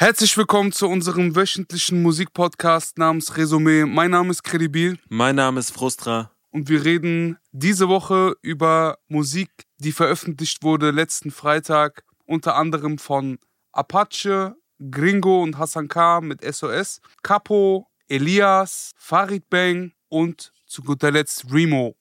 Herzlich 0.00 0.34
willkommen 0.38 0.72
zu 0.72 0.88
unserem 0.88 1.36
wöchentlichen 1.36 2.00
Musikpodcast 2.00 2.96
namens 2.96 3.36
Resümee. 3.36 3.84
Mein 3.84 4.12
Name 4.12 4.30
ist 4.30 4.42
Credibil. 4.42 4.98
Mein 5.10 5.36
Name 5.36 5.60
ist 5.60 5.72
Frustra. 5.72 6.30
Und 6.48 6.70
wir 6.70 6.86
reden 6.86 7.36
diese 7.52 7.90
Woche 7.90 8.34
über 8.40 8.96
Musik, 9.08 9.50
die 9.76 9.92
veröffentlicht 9.92 10.62
wurde 10.62 10.90
letzten 10.90 11.30
Freitag, 11.30 12.02
unter 12.24 12.56
anderem 12.56 12.96
von 12.96 13.38
Apache, 13.72 14.56
Gringo 14.90 15.42
und 15.42 15.58
Hassan 15.58 15.88
K. 15.88 16.22
mit 16.22 16.42
SOS, 16.42 17.02
Capo, 17.22 17.86
Elias, 18.08 18.92
Farid 18.96 19.50
Bang 19.50 19.92
und 20.08 20.54
zu 20.64 20.80
guter 20.80 21.10
Letzt 21.10 21.52
Remo. 21.52 21.94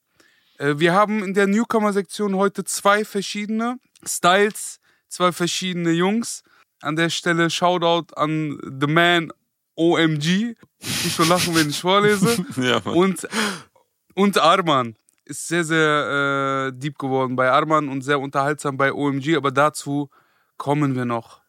Äh, 0.57 0.75
wir 0.77 0.93
haben 0.93 1.21
in 1.21 1.33
der 1.33 1.47
Newcomer-Sektion 1.47 2.37
heute 2.37 2.63
zwei 2.63 3.03
verschiedene 3.03 3.77
Styles, 4.07 4.79
zwei 5.09 5.33
verschiedene 5.33 5.91
Jungs. 5.91 6.43
An 6.81 6.95
der 6.95 7.09
Stelle 7.09 7.49
Shoutout 7.49 8.13
an 8.15 8.59
The 8.79 8.87
Man 8.87 9.31
OMG. 9.75 10.55
Ich 10.79 11.03
muss 11.03 11.13
schon 11.13 11.29
lachen, 11.29 11.55
wenn 11.55 11.69
ich 11.69 11.79
vorlese. 11.79 12.45
Ja, 12.57 12.77
und, 12.77 13.27
und 14.13 14.37
Arman 14.37 14.95
ist 15.25 15.47
sehr, 15.47 15.63
sehr 15.63 16.71
äh, 16.73 16.77
deep 16.77 16.97
geworden 16.97 17.35
bei 17.35 17.49
Arman 17.49 17.87
und 17.87 18.01
sehr 18.01 18.19
unterhaltsam 18.19 18.77
bei 18.77 18.91
OMG, 18.93 19.35
aber 19.35 19.51
dazu 19.51 20.09
kommen 20.57 20.95
wir 20.95 21.05
noch. 21.05 21.41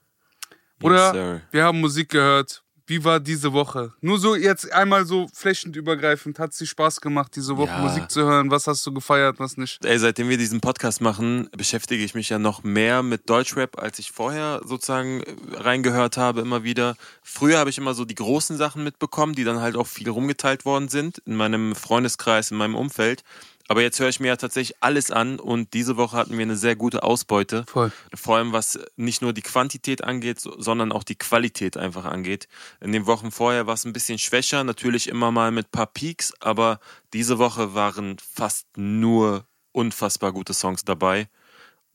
Oder 0.83 1.13
Sir. 1.13 1.41
wir 1.51 1.65
haben 1.65 1.81
Musik 1.81 2.11
gehört. 2.11 2.63
Wie 2.91 3.05
war 3.05 3.21
diese 3.21 3.53
Woche? 3.53 3.93
Nur 4.01 4.19
so 4.19 4.35
jetzt 4.35 4.73
einmal 4.73 5.07
so 5.07 5.29
flächenübergreifend. 5.33 6.41
Hat 6.41 6.51
es 6.51 6.59
dir 6.59 6.67
Spaß 6.67 7.01
gemacht, 7.01 7.37
diese 7.37 7.57
Woche 7.57 7.71
Ja. 7.71 7.79
Musik 7.79 8.11
zu 8.11 8.23
hören? 8.25 8.51
Was 8.51 8.67
hast 8.67 8.85
du 8.85 8.93
gefeiert, 8.93 9.39
was 9.39 9.57
nicht? 9.57 9.85
Ey, 9.85 9.97
seitdem 9.97 10.29
wir 10.29 10.37
diesen 10.37 10.61
Podcast 10.61 11.01
machen, 11.01 11.49
beschäftige 11.57 12.03
ich 12.03 12.17
mich 12.17 12.31
ja 12.31 12.41
noch 12.41 12.65
mehr 12.65 13.05
mit 13.05 13.31
Deutschrap, 13.31 13.81
als 13.81 14.01
ich 14.01 14.11
vorher 14.11 14.61
sozusagen 14.65 15.21
äh, 15.21 15.37
reingehört 15.59 16.17
habe, 16.17 16.41
immer 16.41 16.65
wieder. 16.65 16.97
Früher 17.23 17.59
habe 17.59 17.71
ich 17.71 17.79
immer 17.79 17.95
so 17.95 18.05
die 18.05 18.17
großen 18.17 18.57
Sachen 18.57 18.83
mitbekommen, 18.83 19.37
die 19.37 19.45
dann 19.45 19.61
halt 19.61 19.77
auch 19.77 19.87
viel 19.87 20.09
rumgeteilt 20.09 20.65
worden 20.65 20.89
sind 20.89 21.19
in 21.27 21.37
meinem 21.37 21.77
Freundeskreis, 21.77 22.51
in 22.51 22.57
meinem 22.57 22.75
Umfeld. 22.75 23.23
Aber 23.71 23.83
jetzt 23.83 24.01
höre 24.01 24.09
ich 24.09 24.19
mir 24.19 24.27
ja 24.27 24.37
tatsächlich 24.37 24.83
alles 24.83 25.13
an 25.13 25.39
und 25.39 25.75
diese 25.75 25.97
Woche 25.97 26.17
hatten 26.17 26.37
wir 26.37 26.43
eine 26.43 26.57
sehr 26.57 26.75
gute 26.75 27.05
Ausbeute. 27.05 27.63
Voll. 27.69 27.93
Vor 28.13 28.37
allem 28.37 28.53
was 28.53 28.81
nicht 28.97 29.23
nur 29.23 29.33
die 29.33 29.43
Quantität 29.43 30.03
angeht, 30.03 30.41
so- 30.41 30.61
sondern 30.61 30.91
auch 30.91 31.05
die 31.05 31.15
Qualität 31.15 31.77
einfach 31.77 32.05
angeht. 32.05 32.49
In 32.81 32.91
den 32.91 33.07
Wochen 33.07 33.31
vorher 33.31 33.69
war 33.69 33.75
es 33.75 33.85
ein 33.85 33.93
bisschen 33.93 34.19
schwächer, 34.19 34.65
natürlich 34.65 35.09
immer 35.09 35.31
mal 35.31 35.53
mit 35.53 35.69
ein 35.69 35.71
paar 35.71 35.87
Peaks, 35.87 36.33
aber 36.41 36.81
diese 37.13 37.39
Woche 37.39 37.73
waren 37.73 38.17
fast 38.19 38.67
nur 38.77 39.47
unfassbar 39.71 40.33
gute 40.33 40.53
Songs 40.53 40.85
dabei. 40.85 41.29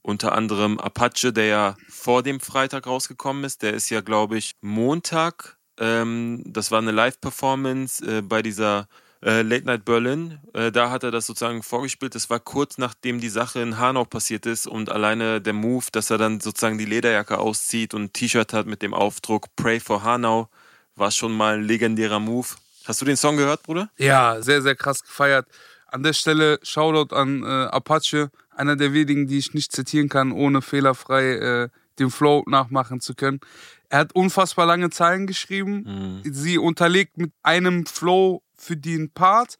Unter 0.00 0.32
anderem 0.32 0.80
Apache, 0.80 1.30
der 1.30 1.44
ja 1.44 1.76
vor 1.90 2.22
dem 2.22 2.40
Freitag 2.40 2.86
rausgekommen 2.86 3.44
ist. 3.44 3.60
Der 3.60 3.74
ist 3.74 3.90
ja, 3.90 4.00
glaube 4.00 4.38
ich, 4.38 4.56
Montag. 4.62 5.58
Ähm, 5.78 6.42
das 6.46 6.70
war 6.70 6.78
eine 6.78 6.92
Live-Performance 6.92 8.02
äh, 8.20 8.22
bei 8.22 8.40
dieser 8.40 8.88
äh, 9.22 9.42
Late 9.42 9.66
Night 9.66 9.84
Berlin. 9.84 10.38
Äh, 10.52 10.72
da 10.72 10.90
hat 10.90 11.02
er 11.02 11.10
das 11.10 11.26
sozusagen 11.26 11.62
vorgespielt. 11.62 12.14
Das 12.14 12.30
war 12.30 12.40
kurz 12.40 12.78
nachdem 12.78 13.20
die 13.20 13.28
Sache 13.28 13.60
in 13.60 13.78
Hanau 13.78 14.04
passiert 14.04 14.46
ist 14.46 14.66
und 14.66 14.90
alleine 14.90 15.40
der 15.40 15.52
Move, 15.52 15.86
dass 15.92 16.10
er 16.10 16.18
dann 16.18 16.40
sozusagen 16.40 16.78
die 16.78 16.84
Lederjacke 16.84 17.38
auszieht 17.38 17.94
und 17.94 18.02
ein 18.02 18.12
T-Shirt 18.12 18.52
hat 18.52 18.66
mit 18.66 18.82
dem 18.82 18.94
Aufdruck 18.94 19.46
Pray 19.56 19.80
for 19.80 20.02
Hanau, 20.02 20.48
war 20.94 21.10
schon 21.10 21.36
mal 21.36 21.58
ein 21.58 21.64
legendärer 21.64 22.20
Move. 22.20 22.48
Hast 22.84 23.00
du 23.00 23.04
den 23.04 23.16
Song 23.16 23.36
gehört, 23.36 23.62
Bruder? 23.62 23.90
Ja, 23.98 24.40
sehr, 24.40 24.62
sehr 24.62 24.76
krass 24.76 25.02
gefeiert. 25.02 25.46
An 25.88 26.02
der 26.02 26.12
Stelle 26.12 26.58
Shoutout 26.62 27.14
an 27.14 27.42
äh, 27.42 27.46
Apache, 27.46 28.30
einer 28.54 28.76
der 28.76 28.92
wenigen, 28.92 29.26
die 29.26 29.38
ich 29.38 29.54
nicht 29.54 29.72
zitieren 29.72 30.08
kann, 30.08 30.32
ohne 30.32 30.62
fehlerfrei 30.62 31.32
äh, 31.32 31.68
den 31.98 32.10
Flow 32.10 32.44
nachmachen 32.46 33.00
zu 33.00 33.14
können. 33.14 33.40
Er 33.88 34.00
hat 34.00 34.14
unfassbar 34.14 34.66
lange 34.66 34.90
Zeilen 34.90 35.26
geschrieben, 35.26 36.20
sie 36.24 36.58
unterlegt 36.58 37.18
mit 37.18 37.32
einem 37.42 37.86
Flow 37.86 38.42
für 38.58 38.76
den 38.76 39.10
Part 39.10 39.58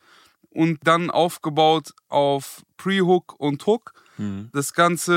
und 0.51 0.79
dann 0.85 1.11
aufgebaut 1.11 1.93
auf 2.09 2.65
Pre-Hook 2.77 3.35
und 3.39 3.67
Hook. 3.67 3.93
Das 4.53 4.73
Ganze 4.73 5.15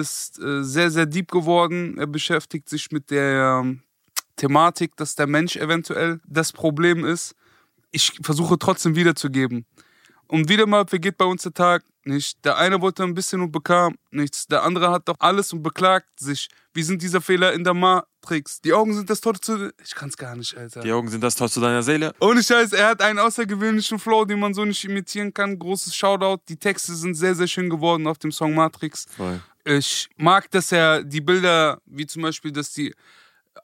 ist 0.00 0.38
äh, 0.38 0.64
sehr, 0.64 0.90
sehr 0.90 1.06
deep 1.06 1.30
geworden. 1.30 1.98
Er 1.98 2.06
beschäftigt 2.06 2.68
sich 2.68 2.90
mit 2.90 3.10
der 3.10 3.60
ähm, 3.62 3.82
Thematik, 4.36 4.96
dass 4.96 5.14
der 5.14 5.26
Mensch 5.26 5.56
eventuell 5.56 6.20
das 6.26 6.52
Problem 6.52 7.04
ist. 7.04 7.34
Ich 7.90 8.18
versuche 8.22 8.58
trotzdem 8.58 8.94
wiederzugeben. 8.96 9.66
Und 10.26 10.48
wieder 10.48 10.66
mal 10.66 10.86
vergeht 10.86 11.18
bei 11.18 11.24
uns 11.24 11.42
der 11.42 11.54
Tag 11.54 11.84
nicht. 12.04 12.44
Der 12.44 12.56
eine 12.56 12.80
wollte 12.80 13.02
ein 13.02 13.14
bisschen 13.14 13.40
und 13.40 13.52
bekam 13.52 13.96
nichts. 14.10 14.46
Der 14.46 14.62
andere 14.62 14.90
hat 14.90 15.08
doch 15.08 15.16
alles 15.18 15.52
und 15.52 15.62
beklagt 15.62 16.20
sich. 16.20 16.48
Wie 16.72 16.82
sind 16.82 17.02
diese 17.02 17.20
Fehler 17.20 17.52
in 17.52 17.64
der 17.64 17.74
Matrix? 18.22 18.60
Die 18.60 18.72
Augen 18.72 18.94
sind 18.94 19.08
das 19.10 19.20
Tor 19.20 19.34
zu... 19.40 19.72
Ich 19.82 19.94
kann's 19.94 20.16
gar 20.16 20.36
nicht, 20.36 20.56
Alter. 20.56 20.80
Die 20.80 20.92
Augen 20.92 21.08
sind 21.08 21.22
das 21.22 21.34
Tor 21.34 21.48
zu 21.48 21.60
deiner 21.60 21.82
Seele. 21.82 22.14
Ohne 22.20 22.42
Scheiß, 22.42 22.72
er 22.72 22.88
hat 22.88 23.02
einen 23.02 23.18
außergewöhnlichen 23.18 23.98
Flow, 23.98 24.24
den 24.24 24.38
man 24.38 24.54
so 24.54 24.64
nicht 24.64 24.84
imitieren 24.84 25.32
kann. 25.32 25.58
Großes 25.58 25.94
Shoutout. 25.94 26.42
Die 26.48 26.56
Texte 26.56 26.94
sind 26.94 27.14
sehr, 27.14 27.34
sehr 27.34 27.46
schön 27.46 27.70
geworden 27.70 28.06
auf 28.06 28.18
dem 28.18 28.32
Song 28.32 28.54
Matrix. 28.54 29.06
Voll. 29.16 29.40
Ich 29.64 30.08
mag, 30.16 30.50
dass 30.50 30.72
er 30.72 31.04
die 31.04 31.20
Bilder, 31.20 31.80
wie 31.86 32.06
zum 32.06 32.22
Beispiel, 32.22 32.52
dass 32.52 32.72
die 32.72 32.94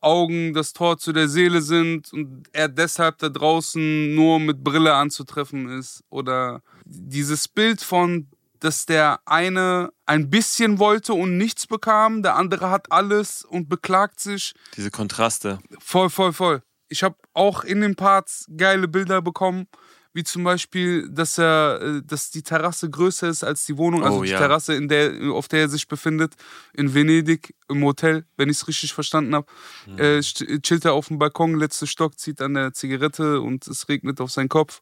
Augen 0.01 0.53
das 0.53 0.73
Tor 0.73 0.99
zu 0.99 1.13
der 1.13 1.29
Seele 1.29 1.63
sind 1.63 2.13
und 2.13 2.45
er 2.53 2.69
deshalb 2.69 3.19
da 3.19 3.29
draußen 3.29 4.15
nur 4.15 4.41
mit 4.41 4.63
Brille 4.63 4.93
anzutreffen 4.95 5.79
ist. 5.79 6.03
Oder 6.11 6.63
dieses 6.85 7.49
Bild 7.49 7.81
von, 7.81 8.27
dass 8.65 8.87
der 8.87 9.21
eine 9.27 9.93
ein 10.07 10.31
bisschen 10.31 10.79
wollte 10.79 11.13
und 11.13 11.37
nichts 11.37 11.67
bekam, 11.67 12.23
der 12.23 12.37
andere 12.37 12.71
hat 12.71 12.91
alles 12.91 13.45
und 13.45 13.69
beklagt 13.69 14.21
sich. 14.21 14.55
Diese 14.77 14.91
Kontraste. 14.91 15.59
Voll, 15.79 16.09
voll, 16.09 16.33
voll. 16.33 16.63
Ich 16.89 17.03
habe 17.03 17.17
auch 17.35 17.65
in 17.65 17.83
den 17.83 17.95
Parts 17.95 18.47
geile 18.57 18.89
Bilder 18.89 19.21
bekommen, 19.21 19.67
wie 20.15 20.23
zum 20.25 20.45
Beispiel, 20.45 21.09
dass 21.11 21.39
er, 21.39 21.81
äh, 21.83 22.03
dass 22.07 22.31
die 22.31 22.43
Terrasse 22.43 22.89
größer 22.89 23.29
ist 23.29 23.45
als 23.45 23.67
die 23.67 23.77
Wohnung, 23.77 24.03
also 24.03 24.19
Oh, 24.21 24.23
die 24.23 24.31
ja. 24.31 24.39
Terrasse, 24.39 24.75
in 24.75 24.89
der, 24.89 25.13
auf 25.33 25.49
der 25.49 25.61
er 25.61 25.69
sich 25.69 25.87
befindet, 25.89 26.35
in 26.73 26.95
Venedig 26.95 27.55
im 27.69 27.85
Hotel, 27.85 28.25
wenn 28.37 28.49
ich 28.49 28.59
es 28.59 28.69
richtig 28.69 28.95
verstanden 28.95 29.35
habe. 29.35 29.47
Mhm. 29.87 29.99
Äh, 29.99 30.21
chillt 30.21 30.85
er 30.85 30.95
auf 30.95 31.09
dem 31.09 31.19
Balkon, 31.19 31.57
letzter 31.57 31.87
Stock, 31.87 32.19
zieht 32.19 32.41
an 32.41 32.55
der 32.55 32.73
Zigarette 32.73 33.41
und 33.41 33.67
es 33.67 33.89
regnet 33.89 34.21
auf 34.21 34.31
seinen 34.31 34.49
Kopf. 34.49 34.81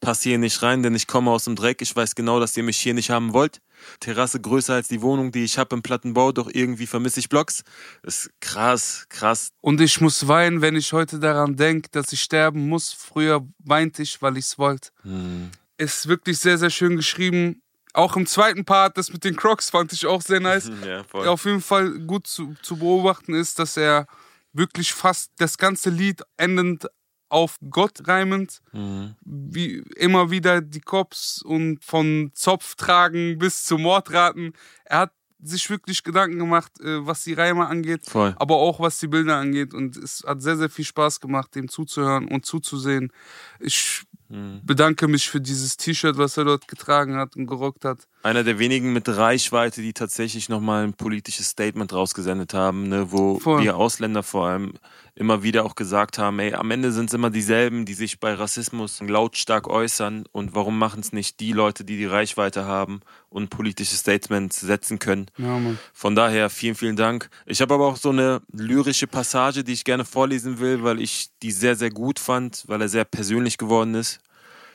Pass 0.00 0.22
hier 0.22 0.38
nicht 0.38 0.62
rein, 0.62 0.82
denn 0.82 0.94
ich 0.94 1.08
komme 1.08 1.30
aus 1.30 1.44
dem 1.44 1.56
Dreck. 1.56 1.82
Ich 1.82 1.94
weiß 1.94 2.14
genau, 2.14 2.38
dass 2.38 2.56
ihr 2.56 2.62
mich 2.62 2.78
hier 2.78 2.94
nicht 2.94 3.10
haben 3.10 3.32
wollt. 3.32 3.60
Terrasse 3.98 4.40
größer 4.40 4.74
als 4.74 4.88
die 4.88 5.02
Wohnung, 5.02 5.32
die 5.32 5.44
ich 5.44 5.58
habe 5.58 5.74
im 5.74 5.82
Plattenbau, 5.82 6.30
doch 6.30 6.48
irgendwie 6.52 6.86
vermisse 6.86 7.20
ich 7.20 7.28
Blocks. 7.28 7.64
Das 8.02 8.26
ist 8.26 8.30
krass, 8.40 9.06
krass. 9.08 9.50
Und 9.60 9.80
ich 9.80 10.00
muss 10.00 10.28
weinen, 10.28 10.60
wenn 10.60 10.76
ich 10.76 10.92
heute 10.92 11.18
daran 11.18 11.56
denke, 11.56 11.88
dass 11.90 12.12
ich 12.12 12.20
sterben 12.20 12.68
muss. 12.68 12.92
Früher 12.92 13.46
weinte 13.58 14.02
ich, 14.02 14.22
weil 14.22 14.36
ich 14.36 14.44
es 14.44 14.58
wollte. 14.58 14.90
Hm. 15.02 15.50
Ist 15.78 16.08
wirklich 16.08 16.38
sehr, 16.38 16.58
sehr 16.58 16.70
schön 16.70 16.96
geschrieben. 16.96 17.62
Auch 17.92 18.16
im 18.16 18.26
zweiten 18.26 18.64
Part, 18.64 18.98
das 18.98 19.12
mit 19.12 19.24
den 19.24 19.34
Crocs, 19.34 19.70
fand 19.70 19.92
ich 19.92 20.06
auch 20.06 20.22
sehr 20.22 20.40
nice. 20.40 20.70
Ja, 20.86 21.04
auf 21.12 21.44
jeden 21.44 21.60
Fall 21.60 21.98
gut 22.00 22.26
zu, 22.28 22.54
zu 22.62 22.76
beobachten 22.76 23.34
ist, 23.34 23.58
dass 23.58 23.76
er 23.76 24.06
wirklich 24.52 24.92
fast 24.92 25.32
das 25.38 25.58
ganze 25.58 25.90
Lied 25.90 26.22
endend 26.36 26.86
auf 27.28 27.58
Gott 27.70 28.06
reimend, 28.08 28.60
Mhm. 28.72 29.14
wie 29.24 29.82
immer 29.96 30.30
wieder 30.30 30.60
die 30.60 30.80
Cops 30.80 31.42
und 31.42 31.84
von 31.84 32.30
Zopftragen 32.34 33.38
bis 33.38 33.64
zu 33.64 33.78
Mordraten. 33.78 34.52
Er 34.84 34.98
hat 35.00 35.12
sich 35.40 35.70
wirklich 35.70 36.02
Gedanken 36.02 36.38
gemacht, 36.38 36.80
äh, 36.80 37.06
was 37.06 37.22
die 37.24 37.34
Reime 37.34 37.66
angeht, 37.68 38.00
Voll. 38.08 38.34
aber 38.38 38.56
auch 38.56 38.80
was 38.80 38.98
die 38.98 39.06
Bilder 39.06 39.36
angeht. 39.36 39.72
Und 39.72 39.96
es 39.96 40.24
hat 40.26 40.42
sehr, 40.42 40.56
sehr 40.56 40.68
viel 40.68 40.84
Spaß 40.84 41.20
gemacht, 41.20 41.54
dem 41.54 41.68
zuzuhören 41.68 42.26
und 42.28 42.44
zuzusehen. 42.44 43.12
Ich 43.60 44.02
Mhm. 44.30 44.60
bedanke 44.64 45.08
mich 45.08 45.30
für 45.30 45.40
dieses 45.40 45.76
T-Shirt, 45.78 46.18
was 46.18 46.36
er 46.36 46.44
dort 46.44 46.68
getragen 46.68 47.16
hat 47.16 47.34
und 47.36 47.46
gerockt 47.46 47.84
hat. 47.86 48.06
Einer 48.22 48.42
der 48.42 48.58
wenigen 48.58 48.92
mit 48.92 49.08
Reichweite, 49.08 49.80
die 49.80 49.92
tatsächlich 49.92 50.48
nochmal 50.48 50.84
ein 50.84 50.92
politisches 50.92 51.50
Statement 51.50 51.92
rausgesendet 51.92 52.52
haben, 52.52 52.88
ne, 52.88 53.12
wo 53.12 53.38
Voll. 53.38 53.62
wir 53.62 53.76
Ausländer 53.76 54.24
vor 54.24 54.48
allem 54.48 54.74
immer 55.14 55.42
wieder 55.42 55.64
auch 55.64 55.74
gesagt 55.74 56.18
haben, 56.18 56.38
ey, 56.38 56.54
am 56.54 56.70
Ende 56.70 56.92
sind 56.92 57.10
es 57.10 57.14
immer 57.14 57.30
dieselben, 57.30 57.84
die 57.84 57.94
sich 57.94 58.20
bei 58.20 58.34
Rassismus 58.34 59.00
lautstark 59.00 59.68
äußern 59.68 60.24
und 60.30 60.54
warum 60.54 60.78
machen 60.78 61.00
es 61.00 61.12
nicht 61.12 61.40
die 61.40 61.52
Leute, 61.52 61.84
die 61.84 61.96
die 61.96 62.06
Reichweite 62.06 62.64
haben 62.64 63.00
und 63.28 63.44
ein 63.44 63.48
politisches 63.48 64.00
Statement 64.00 64.52
setzen 64.52 64.98
können. 64.98 65.26
Ja. 65.36 65.60
Von 65.92 66.14
daher 66.14 66.50
vielen, 66.50 66.76
vielen 66.76 66.96
Dank. 66.96 67.30
Ich 67.46 67.60
habe 67.60 67.74
aber 67.74 67.86
auch 67.86 67.96
so 67.96 68.10
eine 68.10 68.42
lyrische 68.52 69.06
Passage, 69.06 69.64
die 69.64 69.72
ich 69.72 69.84
gerne 69.84 70.04
vorlesen 70.04 70.60
will, 70.60 70.82
weil 70.84 71.00
ich 71.00 71.30
die 71.42 71.52
sehr, 71.52 71.74
sehr 71.74 71.90
gut 71.90 72.18
fand, 72.18 72.64
weil 72.66 72.80
er 72.80 72.88
sehr 72.88 73.04
persönlich 73.04 73.58
geworden 73.58 73.94
ist. 73.94 74.20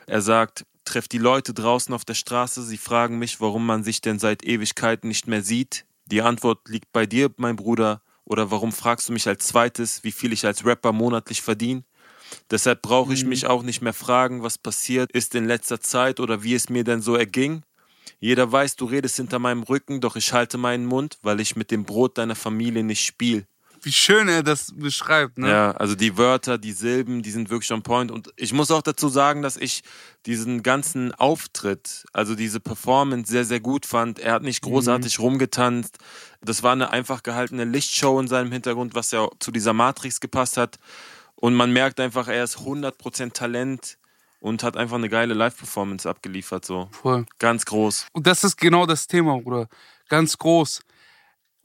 Er 0.06 0.20
sagt, 0.20 0.66
trefft 0.84 1.12
die 1.12 1.18
Leute 1.18 1.54
draußen 1.54 1.94
auf 1.94 2.04
der 2.04 2.14
Straße, 2.14 2.62
sie 2.62 2.78
fragen 2.78 3.18
mich, 3.18 3.40
warum 3.40 3.66
man 3.66 3.84
sich 3.84 4.00
denn 4.00 4.18
seit 4.18 4.44
Ewigkeiten 4.44 5.08
nicht 5.08 5.26
mehr 5.26 5.42
sieht. 5.42 5.84
Die 6.06 6.22
Antwort 6.22 6.68
liegt 6.68 6.92
bei 6.92 7.06
dir, 7.06 7.30
mein 7.36 7.56
Bruder. 7.56 8.02
Oder 8.24 8.50
warum 8.50 8.72
fragst 8.72 9.08
du 9.08 9.12
mich 9.12 9.28
als 9.28 9.46
zweites, 9.46 10.04
wie 10.04 10.12
viel 10.12 10.32
ich 10.32 10.46
als 10.46 10.64
Rapper 10.64 10.92
monatlich 10.92 11.42
verdiene? 11.42 11.84
Deshalb 12.50 12.82
brauche 12.82 13.12
ich 13.12 13.24
mich 13.24 13.46
auch 13.46 13.62
nicht 13.62 13.82
mehr 13.82 13.92
fragen, 13.92 14.42
was 14.42 14.58
passiert 14.58 15.12
ist 15.12 15.34
in 15.34 15.46
letzter 15.46 15.80
Zeit 15.80 16.20
oder 16.20 16.42
wie 16.42 16.54
es 16.54 16.68
mir 16.68 16.84
denn 16.84 17.02
so 17.02 17.16
erging. 17.16 17.62
Jeder 18.20 18.50
weiß, 18.50 18.76
du 18.76 18.86
redest 18.86 19.16
hinter 19.16 19.38
meinem 19.38 19.62
Rücken, 19.62 20.00
doch 20.00 20.16
ich 20.16 20.32
halte 20.32 20.56
meinen 20.56 20.86
Mund, 20.86 21.18
weil 21.22 21.40
ich 21.40 21.56
mit 21.56 21.70
dem 21.70 21.84
Brot 21.84 22.18
deiner 22.18 22.34
Familie 22.34 22.82
nicht 22.82 23.04
spiel. 23.04 23.46
Wie 23.84 23.92
schön 23.92 24.28
er 24.28 24.42
das 24.42 24.72
beschreibt, 24.74 25.36
ne? 25.36 25.50
Ja, 25.50 25.70
also 25.72 25.94
die 25.94 26.16
Wörter, 26.16 26.56
die 26.56 26.72
Silben, 26.72 27.22
die 27.22 27.30
sind 27.30 27.50
wirklich 27.50 27.70
on 27.70 27.82
point. 27.82 28.10
Und 28.10 28.32
ich 28.36 28.52
muss 28.54 28.70
auch 28.70 28.80
dazu 28.80 29.08
sagen, 29.08 29.42
dass 29.42 29.56
ich 29.58 29.82
diesen 30.24 30.62
ganzen 30.62 31.14
Auftritt, 31.14 32.06
also 32.14 32.34
diese 32.34 32.60
Performance 32.60 33.30
sehr, 33.30 33.44
sehr 33.44 33.60
gut 33.60 33.84
fand. 33.84 34.18
Er 34.18 34.32
hat 34.32 34.42
nicht 34.42 34.62
großartig 34.62 35.18
mhm. 35.18 35.24
rumgetanzt. 35.24 35.98
Das 36.40 36.62
war 36.62 36.72
eine 36.72 36.90
einfach 36.90 37.22
gehaltene 37.22 37.64
Lichtshow 37.64 38.18
in 38.18 38.26
seinem 38.26 38.50
Hintergrund, 38.52 38.94
was 38.94 39.10
ja 39.10 39.28
zu 39.38 39.50
dieser 39.50 39.74
Matrix 39.74 40.18
gepasst 40.20 40.56
hat. 40.56 40.78
Und 41.36 41.54
man 41.54 41.72
merkt 41.72 42.00
einfach, 42.00 42.28
er 42.28 42.44
ist 42.44 42.56
100% 42.58 43.32
Talent 43.32 43.98
und 44.40 44.62
hat 44.62 44.76
einfach 44.76 44.96
eine 44.96 45.08
geile 45.10 45.34
Live-Performance 45.34 46.08
abgeliefert. 46.08 46.64
So. 46.64 46.88
Voll. 46.92 47.26
Ganz 47.38 47.66
groß. 47.66 48.06
Und 48.12 48.26
das 48.26 48.44
ist 48.44 48.56
genau 48.56 48.86
das 48.86 49.06
Thema, 49.06 49.38
Bruder. 49.40 49.68
Ganz 50.08 50.38
groß. 50.38 50.80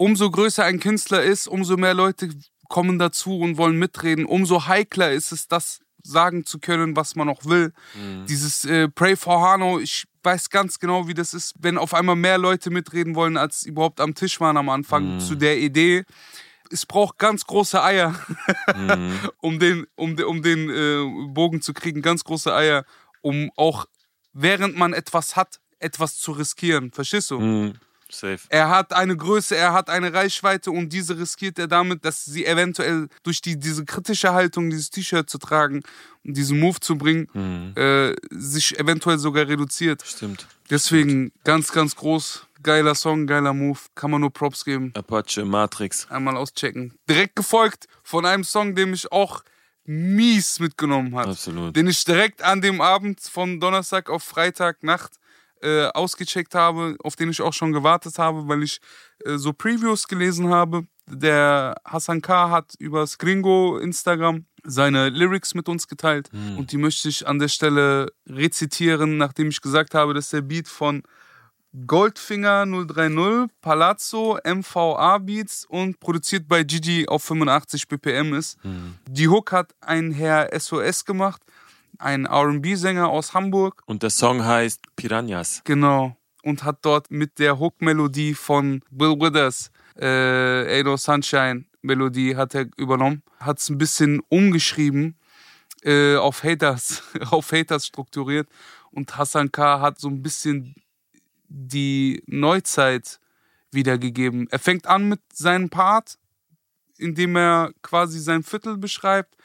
Umso 0.01 0.31
größer 0.31 0.63
ein 0.63 0.79
Künstler 0.79 1.21
ist, 1.23 1.47
umso 1.47 1.75
mehr 1.75 1.93
Leute 1.93 2.29
kommen 2.69 2.99
dazu 2.99 3.37
und 3.39 3.57
wollen 3.57 3.77
mitreden. 3.77 4.25
Umso 4.25 4.65
heikler 4.65 5.11
ist 5.11 5.33
es, 5.33 5.47
das 5.47 5.79
sagen 6.01 6.45
zu 6.45 6.59
können, 6.59 6.95
was 6.95 7.17
man 7.17 7.27
auch 7.27 7.43
will. 7.43 7.73
Mhm. 7.95 8.25
Dieses 8.25 8.63
äh, 8.63 8.87
Pray 8.87 9.17
for 9.17 9.41
Hano, 9.41 9.77
ich 9.79 10.05
weiß 10.23 10.49
ganz 10.49 10.79
genau, 10.79 11.09
wie 11.09 11.13
das 11.13 11.33
ist, 11.33 11.53
wenn 11.59 11.77
auf 11.77 11.93
einmal 11.93 12.15
mehr 12.15 12.37
Leute 12.37 12.69
mitreden 12.69 13.13
wollen, 13.15 13.35
als 13.35 13.63
überhaupt 13.63 13.99
am 13.99 14.15
Tisch 14.15 14.39
waren 14.39 14.55
am 14.55 14.69
Anfang 14.69 15.15
mhm. 15.15 15.19
zu 15.19 15.35
der 15.35 15.57
Idee 15.57 16.05
es 16.71 16.85
braucht 16.85 17.17
ganz 17.17 17.45
große 17.45 17.81
Eier, 17.81 18.15
mhm. 18.75 19.19
um 19.41 19.59
den, 19.59 19.87
um, 19.95 20.15
um 20.19 20.41
den 20.41 20.69
äh, 20.69 21.27
Bogen 21.33 21.61
zu 21.61 21.73
kriegen. 21.73 22.01
Ganz 22.01 22.23
große 22.23 22.53
Eier, 22.53 22.85
um 23.21 23.51
auch 23.55 23.85
während 24.33 24.77
man 24.77 24.93
etwas 24.93 25.35
hat, 25.35 25.59
etwas 25.79 26.17
zu 26.17 26.31
riskieren. 26.31 26.91
Verstehst 26.91 27.31
du? 27.31 27.73
Safe. 28.11 28.39
Er 28.49 28.69
hat 28.69 28.93
eine 28.93 29.15
Größe, 29.15 29.55
er 29.55 29.73
hat 29.73 29.89
eine 29.89 30.13
Reichweite 30.13 30.71
und 30.71 30.89
diese 30.91 31.17
riskiert 31.17 31.59
er 31.59 31.67
damit, 31.67 32.05
dass 32.05 32.25
sie 32.25 32.45
eventuell 32.45 33.07
durch 33.23 33.41
die, 33.41 33.57
diese 33.57 33.85
kritische 33.85 34.33
Haltung, 34.33 34.69
dieses 34.69 34.89
T-Shirt 34.89 35.29
zu 35.29 35.37
tragen 35.37 35.81
und 36.23 36.35
diesen 36.37 36.59
Move 36.59 36.79
zu 36.79 36.97
bringen, 36.97 37.27
mhm. 37.33 37.73
äh, 37.75 38.15
sich 38.31 38.79
eventuell 38.79 39.17
sogar 39.17 39.47
reduziert. 39.47 40.03
Stimmt. 40.05 40.47
Deswegen 40.69 41.09
Stimmt. 41.09 41.43
ganz, 41.43 41.71
ganz 41.71 41.95
groß. 41.95 42.45
Geiler 42.61 42.95
Song, 42.95 43.25
geiler 43.25 43.53
Move. 43.53 43.79
Kann 43.95 44.11
man 44.11 44.21
nur 44.21 44.33
Props 44.33 44.65
geben. 44.65 44.91
Apache 44.95 45.45
Matrix. 45.45 46.09
Einmal 46.09 46.35
auschecken. 46.35 46.93
Direkt 47.07 47.35
gefolgt 47.35 47.87
von 48.03 48.25
einem 48.25 48.43
Song, 48.43 48.75
den 48.75 48.91
mich 48.91 49.11
auch 49.11 49.43
mies 49.85 50.59
mitgenommen 50.59 51.15
hat. 51.15 51.27
Absolut. 51.27 51.75
Den 51.75 51.87
ich 51.87 52.03
direkt 52.03 52.43
an 52.43 52.61
dem 52.61 52.81
Abend 52.81 53.21
von 53.21 53.59
Donnerstag 53.59 54.09
auf 54.09 54.23
Freitag 54.23 54.83
Nacht 54.83 55.13
äh, 55.61 55.87
ausgecheckt 55.87 56.55
habe, 56.55 56.95
auf 57.03 57.15
den 57.15 57.29
ich 57.29 57.41
auch 57.41 57.53
schon 57.53 57.73
gewartet 57.73 58.17
habe, 58.17 58.47
weil 58.47 58.63
ich 58.63 58.79
äh, 59.25 59.37
so 59.37 59.53
Previews 59.53 60.07
gelesen 60.07 60.49
habe. 60.49 60.85
Der 61.07 61.75
Hassan 61.85 62.21
K. 62.21 62.49
hat 62.49 62.75
über 62.77 63.05
Gringo 63.17 63.77
Instagram 63.79 64.45
seine 64.63 65.09
Lyrics 65.09 65.55
mit 65.55 65.67
uns 65.67 65.87
geteilt 65.87 66.29
mhm. 66.31 66.57
und 66.57 66.71
die 66.71 66.77
möchte 66.77 67.09
ich 67.09 67.27
an 67.27 67.39
der 67.39 67.47
Stelle 67.47 68.11
rezitieren, 68.27 69.17
nachdem 69.17 69.49
ich 69.49 69.61
gesagt 69.61 69.95
habe, 69.95 70.13
dass 70.13 70.29
der 70.29 70.41
Beat 70.41 70.67
von 70.67 71.01
Goldfinger 71.85 72.65
030, 72.65 73.51
Palazzo, 73.61 74.39
MVA 74.43 75.19
Beats 75.19 75.65
und 75.65 75.99
produziert 75.99 76.47
bei 76.47 76.63
Gigi 76.63 77.07
auf 77.07 77.23
85 77.23 77.87
BPM 77.87 78.33
ist. 78.33 78.63
Mhm. 78.63 78.95
Die 79.07 79.27
Hook 79.27 79.51
hat 79.51 79.75
ein 79.81 80.11
Herr 80.11 80.49
SOS 80.59 81.05
gemacht 81.05 81.41
ein 81.99 82.25
RB-Sänger 82.25 83.09
aus 83.09 83.33
Hamburg. 83.33 83.83
Und 83.85 84.01
der 84.03 84.09
Song 84.09 84.43
heißt 84.43 84.81
Piranhas. 84.95 85.61
Genau. 85.65 86.15
Und 86.41 86.63
hat 86.63 86.79
dort 86.81 87.11
mit 87.11 87.37
der 87.37 87.59
Hook-Melodie 87.59 88.33
von 88.33 88.81
Bill 88.89 89.19
Withers, 89.19 89.71
äh, 89.99 90.79
Ado 90.79 90.95
Sunshine 90.97 91.65
Melodie, 91.81 92.35
hat 92.35 92.55
er 92.55 92.67
übernommen. 92.77 93.21
Hat 93.39 93.59
es 93.59 93.69
ein 93.69 93.77
bisschen 93.77 94.21
umgeschrieben, 94.29 95.17
äh, 95.83 96.15
auf 96.15 96.43
Haters, 96.43 97.03
auf 97.29 97.51
Haters 97.51 97.85
strukturiert. 97.85 98.47
Und 98.91 99.17
Hassan 99.17 99.51
K. 99.51 99.81
hat 99.81 99.99
so 99.99 100.07
ein 100.07 100.23
bisschen 100.23 100.75
die 101.49 102.23
Neuzeit 102.25 103.19
wiedergegeben. 103.71 104.47
Er 104.49 104.59
fängt 104.59 104.87
an 104.87 105.09
mit 105.09 105.21
seinem 105.33 105.69
Part, 105.69 106.17
indem 106.97 107.35
er 107.35 107.71
quasi 107.81 108.19
sein 108.19 108.43
Viertel 108.43 108.77
beschreibt 108.77 109.35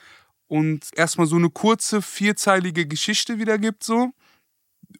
und 0.48 0.88
erstmal 0.96 1.26
so 1.26 1.36
eine 1.36 1.50
kurze, 1.50 2.02
vierzeilige 2.02 2.86
Geschichte 2.86 3.38
wiedergibt, 3.38 3.82
so. 3.84 4.12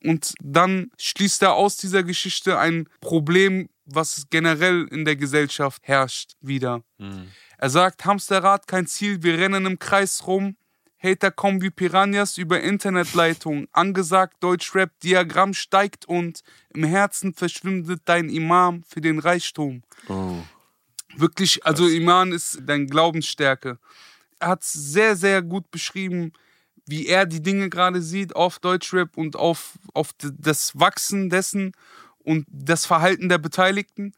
Und 0.03 0.35
dann 0.43 0.91
schließt 0.99 1.43
er 1.43 1.55
aus 1.55 1.77
dieser 1.77 2.03
Geschichte 2.03 2.59
ein 2.59 2.89
Problem, 3.01 3.69
was 3.87 4.27
generell 4.31 4.87
in 4.91 5.05
der 5.05 5.17
Gesellschaft 5.17 5.83
herrscht, 5.85 6.33
wieder. 6.41 6.83
Mhm. 6.99 7.29
Er 7.59 7.71
sagt, 7.71 8.05
Hamsterrad 8.05 8.67
kein 8.67 8.87
Ziel, 8.87 9.23
wir 9.23 9.39
rennen 9.39 9.67
im 9.67 9.79
Kreis 9.79 10.27
rum. 10.27 10.57
Hater 10.99 11.31
kommen 11.31 11.61
wie 11.61 11.71
Piranhas 11.71 12.39
über 12.39 12.61
Internetleitung. 12.61 13.69
Angesagt, 13.73 14.43
Deutschrap, 14.43 14.99
Diagramm 15.01 15.53
steigt 15.53 16.07
und 16.07 16.43
im 16.71 16.85
Herzen 16.85 17.35
verschwindet 17.35 18.03
dein 18.07 18.31
Imam 18.31 18.83
für 18.85 19.03
den 19.03 19.19
Reichtum. 19.19 19.83
Oh. 20.09 20.39
Wirklich, 21.17 21.65
also 21.67 21.87
Iman 21.87 22.33
ist 22.33 22.59
dein 22.65 22.87
Glaubensstärke 22.87 23.79
hat 24.41 24.63
es 24.63 24.73
sehr, 24.73 25.17
sehr 25.17 25.43
gut 25.43 25.71
beschrieben, 25.71 26.33
wie 26.87 27.07
er 27.07 27.27
die 27.27 27.43
Dinge 27.43 27.71
gerade 27.71 28.03
sieht 28.03 28.37
auf 28.37 28.59
Deutschrap 28.59 29.17
und 29.17 29.37
auf, 29.37 29.79
auf 29.95 30.11
das 30.19 30.79
Wachsen 30.79 31.31
dessen 31.31 31.73
und 32.19 32.47
das 32.51 32.87
Verhalten 32.87 33.29
der 33.29 33.39
Beteiligten. 33.39 34.13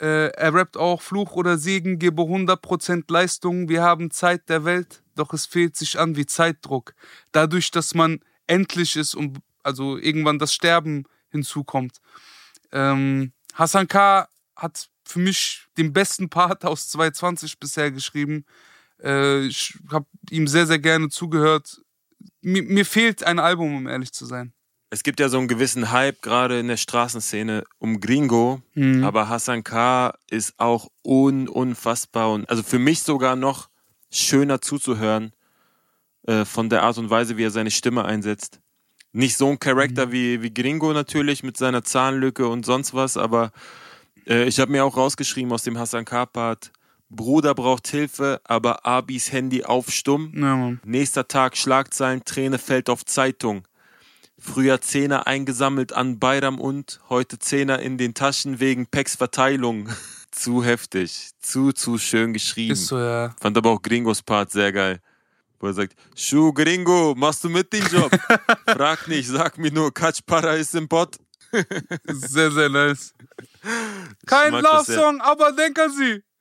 Äh, 0.00 0.28
er 0.32 0.54
rappt 0.54 0.76
auch 0.76 1.00
Fluch 1.00 1.32
oder 1.32 1.58
Segen, 1.58 1.98
gebe 1.98 2.22
100% 2.22 3.04
Leistung, 3.08 3.68
wir 3.68 3.82
haben 3.82 4.10
Zeit 4.10 4.48
der 4.48 4.64
Welt, 4.64 5.02
doch 5.14 5.32
es 5.32 5.46
fehlt 5.46 5.76
sich 5.76 5.98
an 5.98 6.16
wie 6.16 6.26
Zeitdruck. 6.26 6.94
Dadurch, 7.30 7.70
dass 7.70 7.94
man 7.94 8.20
endlich 8.46 8.96
ist 8.96 9.14
und 9.14 9.38
also 9.62 9.96
irgendwann 9.96 10.38
das 10.38 10.52
Sterben 10.52 11.04
hinzukommt. 11.30 11.98
Ähm, 12.72 13.32
Hassan 13.54 13.86
K. 13.86 14.26
hat 14.56 14.88
für 15.04 15.18
mich 15.18 15.66
den 15.76 15.92
besten 15.92 16.28
Part 16.28 16.64
aus 16.64 16.88
220 16.88 17.58
bisher 17.58 17.90
geschrieben. 17.90 18.44
Äh, 19.02 19.46
ich 19.46 19.78
habe 19.90 20.06
ihm 20.30 20.46
sehr, 20.46 20.66
sehr 20.66 20.78
gerne 20.78 21.08
zugehört. 21.08 21.80
Mir, 22.40 22.62
mir 22.62 22.84
fehlt 22.84 23.24
ein 23.24 23.38
Album, 23.38 23.76
um 23.76 23.88
ehrlich 23.88 24.12
zu 24.12 24.26
sein. 24.26 24.52
Es 24.90 25.02
gibt 25.02 25.20
ja 25.20 25.30
so 25.30 25.38
einen 25.38 25.48
gewissen 25.48 25.90
Hype 25.90 26.20
gerade 26.20 26.60
in 26.60 26.68
der 26.68 26.76
Straßenszene 26.76 27.64
um 27.78 27.98
Gringo, 27.98 28.60
mhm. 28.74 29.04
aber 29.04 29.30
Hassan 29.30 29.64
K. 29.64 30.12
ist 30.28 30.52
auch 30.58 30.88
un 31.02 31.48
unfassbar 31.48 32.30
und 32.30 32.50
also 32.50 32.62
für 32.62 32.78
mich 32.78 33.02
sogar 33.02 33.34
noch 33.34 33.70
schöner 34.10 34.60
zuzuhören 34.60 35.32
äh, 36.26 36.44
von 36.44 36.68
der 36.68 36.82
Art 36.82 36.98
und 36.98 37.08
Weise, 37.08 37.38
wie 37.38 37.44
er 37.44 37.50
seine 37.50 37.70
Stimme 37.70 38.04
einsetzt. 38.04 38.60
Nicht 39.12 39.38
so 39.38 39.48
ein 39.48 39.58
Charakter 39.58 40.08
mhm. 40.08 40.12
wie, 40.12 40.42
wie 40.42 40.52
Gringo 40.52 40.92
natürlich 40.92 41.42
mit 41.42 41.56
seiner 41.56 41.82
Zahnlücke 41.82 42.46
und 42.46 42.66
sonst 42.66 42.92
was, 42.92 43.16
aber 43.16 43.52
äh, 44.26 44.44
ich 44.44 44.60
habe 44.60 44.72
mir 44.72 44.84
auch 44.84 44.98
rausgeschrieben 44.98 45.52
aus 45.52 45.62
dem 45.62 45.78
Hassan 45.78 46.04
K-Part, 46.04 46.70
Bruder 47.14 47.54
braucht 47.54 47.88
Hilfe, 47.88 48.40
aber 48.44 48.86
Abis 48.86 49.32
Handy 49.32 49.64
auf 49.64 49.90
stumm. 49.90 50.32
Ja, 50.34 50.72
Nächster 50.84 51.28
Tag 51.28 51.56
Schlagzeilen, 51.56 52.24
Träne 52.24 52.58
fällt 52.58 52.88
auf 52.88 53.04
Zeitung. 53.04 53.64
Früher 54.38 54.80
Zehner 54.80 55.26
eingesammelt 55.26 55.92
an 55.92 56.18
Bayram 56.18 56.58
und 56.58 57.00
heute 57.08 57.38
Zehner 57.38 57.78
in 57.80 57.98
den 57.98 58.14
Taschen 58.14 58.60
wegen 58.60 58.86
Packs 58.86 59.14
Verteilung. 59.14 59.88
zu 60.32 60.64
heftig, 60.64 61.30
zu, 61.40 61.72
zu 61.72 61.98
schön 61.98 62.32
geschrieben. 62.32 62.72
Ist 62.72 62.86
so, 62.86 62.98
ja. 62.98 63.34
Fand 63.40 63.56
aber 63.56 63.70
auch 63.70 63.82
Gringos 63.82 64.22
Part 64.22 64.50
sehr 64.50 64.72
geil. 64.72 64.98
Wo 65.60 65.66
er 65.66 65.74
sagt, 65.74 65.94
Schuh 66.16 66.52
Gringo, 66.52 67.14
machst 67.16 67.44
du 67.44 67.50
mit 67.50 67.72
den 67.72 67.86
Job? 67.86 68.10
Frag 68.66 69.06
nicht, 69.06 69.28
sag 69.28 69.58
mir 69.58 69.70
nur, 69.70 69.92
Katschpara 69.92 70.54
ist 70.54 70.74
im 70.74 70.88
Pott. 70.88 71.18
sehr, 72.06 72.50
sehr 72.50 72.68
nice. 72.70 73.14
Kein 74.26 74.54
Love-Song, 74.54 75.20
aber 75.20 75.52
denken 75.52 75.90
Sie, 75.92 76.14
da 76.14 76.31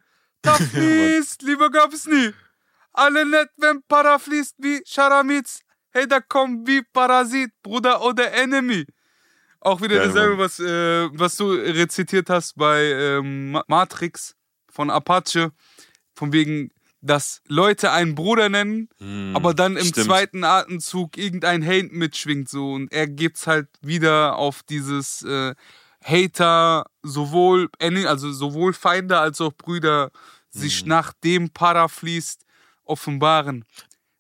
fließt, 0.46 1.42
lieber 1.44 1.70
gab 1.70 1.94
es 1.94 2.06
nie. 2.06 2.32
Alle 2.94 3.26
nett, 3.26 3.50
wenn 3.58 3.82
Para 3.88 4.20
fließt 4.20 4.56
wie 4.60 4.82
Charamitz. 4.86 5.62
Hey, 5.92 6.08
da 6.08 6.20
kommt 6.20 6.68
wie 6.68 6.82
Parasit, 6.94 7.52
Bruder 7.62 8.02
oder 8.02 8.32
Enemy. 8.34 8.86
Auch 9.60 9.82
wieder 9.82 10.04
dasselbe, 10.04 10.38
was, 10.38 10.60
äh, 10.60 11.10
was 11.14 11.38
du 11.38 11.52
rezitiert 11.52 12.30
hast 12.30 12.56
bei 12.56 12.82
ähm, 12.82 13.62
Matrix 13.68 14.36
von 14.70 14.90
Apache. 14.90 15.52
Von 16.16 16.34
wegen, 16.34 16.72
dass 17.02 17.42
Leute 17.48 17.92
einen 17.92 18.16
Bruder 18.16 18.50
nennen, 18.50 18.90
hm, 19.00 19.36
aber 19.36 19.54
dann 19.54 19.76
im 19.76 19.86
stimmt. 19.86 20.08
zweiten 20.08 20.44
Atemzug 20.44 21.18
irgendein 21.18 21.66
Hate 21.66 21.90
mitschwingt 21.92 22.48
so 22.48 22.74
und 22.74 22.92
er 22.92 23.08
gibt's 23.08 23.48
halt 23.48 23.68
wieder 23.82 24.36
auf 24.38 24.62
dieses 24.64 25.24
äh, 25.24 25.56
Hater, 26.04 26.86
sowohl, 27.04 27.70
also 27.80 28.32
sowohl 28.32 28.74
Feinde 28.74 29.20
als 29.20 29.40
auch 29.42 29.54
Brüder, 29.54 30.12
sich 30.50 30.84
mhm. 30.84 30.90
nach 30.90 31.14
dem 31.24 31.50
Parafließt 31.50 32.46
offenbaren. 32.84 33.66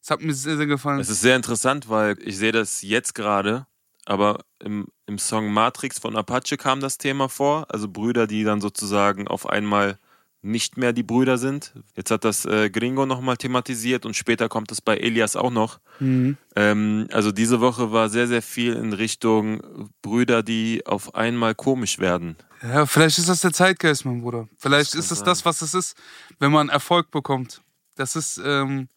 Das 0.01 0.11
hat 0.11 0.21
mir 0.21 0.33
sehr, 0.33 0.57
sehr 0.57 0.65
gefallen. 0.65 0.99
Es 0.99 1.09
ist 1.09 1.21
sehr 1.21 1.35
interessant, 1.35 1.89
weil 1.89 2.17
ich 2.19 2.37
sehe 2.37 2.51
das 2.51 2.81
jetzt 2.81 3.13
gerade, 3.13 3.67
aber 4.05 4.39
im, 4.59 4.87
im 5.05 5.19
Song 5.19 5.51
Matrix 5.51 5.99
von 5.99 6.15
Apache 6.15 6.57
kam 6.57 6.79
das 6.79 6.97
Thema 6.97 7.29
vor. 7.29 7.65
Also 7.69 7.87
Brüder, 7.87 8.27
die 8.27 8.43
dann 8.43 8.61
sozusagen 8.61 9.27
auf 9.27 9.47
einmal 9.47 9.99
nicht 10.43 10.77
mehr 10.77 10.91
die 10.93 11.03
Brüder 11.03 11.37
sind. 11.37 11.73
Jetzt 11.95 12.09
hat 12.09 12.25
das 12.25 12.45
äh, 12.45 12.69
Gringo 12.69 13.05
nochmal 13.05 13.37
thematisiert 13.37 14.05
und 14.05 14.15
später 14.15 14.49
kommt 14.49 14.71
es 14.71 14.81
bei 14.81 14.97
Elias 14.97 15.35
auch 15.35 15.51
noch. 15.51 15.79
Mhm. 15.99 16.37
Ähm, 16.55 17.07
also 17.11 17.31
diese 17.31 17.61
Woche 17.61 17.91
war 17.91 18.09
sehr, 18.09 18.27
sehr 18.27 18.41
viel 18.41 18.73
in 18.73 18.93
Richtung 18.93 19.89
Brüder, 20.01 20.41
die 20.41 20.83
auf 20.85 21.13
einmal 21.15 21.53
komisch 21.53 21.99
werden. 21.99 22.35
Ja, 22.63 22.85
vielleicht 22.85 23.17
ist 23.19 23.29
das 23.29 23.41
der 23.41 23.53
Zeitgeist, 23.53 24.05
mein 24.05 24.21
Bruder. 24.21 24.47
Vielleicht 24.57 24.93
Das 24.93 24.99
ist 25.05 25.11
es 25.11 25.19
sein. 25.19 25.25
das, 25.25 25.45
was 25.45 25.61
es 25.61 25.73
ist, 25.73 25.95
wenn 26.39 26.51
man 26.51 26.69
Erfolg 26.69 27.11
bekommt. 27.11 27.61
Das 27.95 28.15
ist, 28.15 28.41
ähm, 28.43 28.87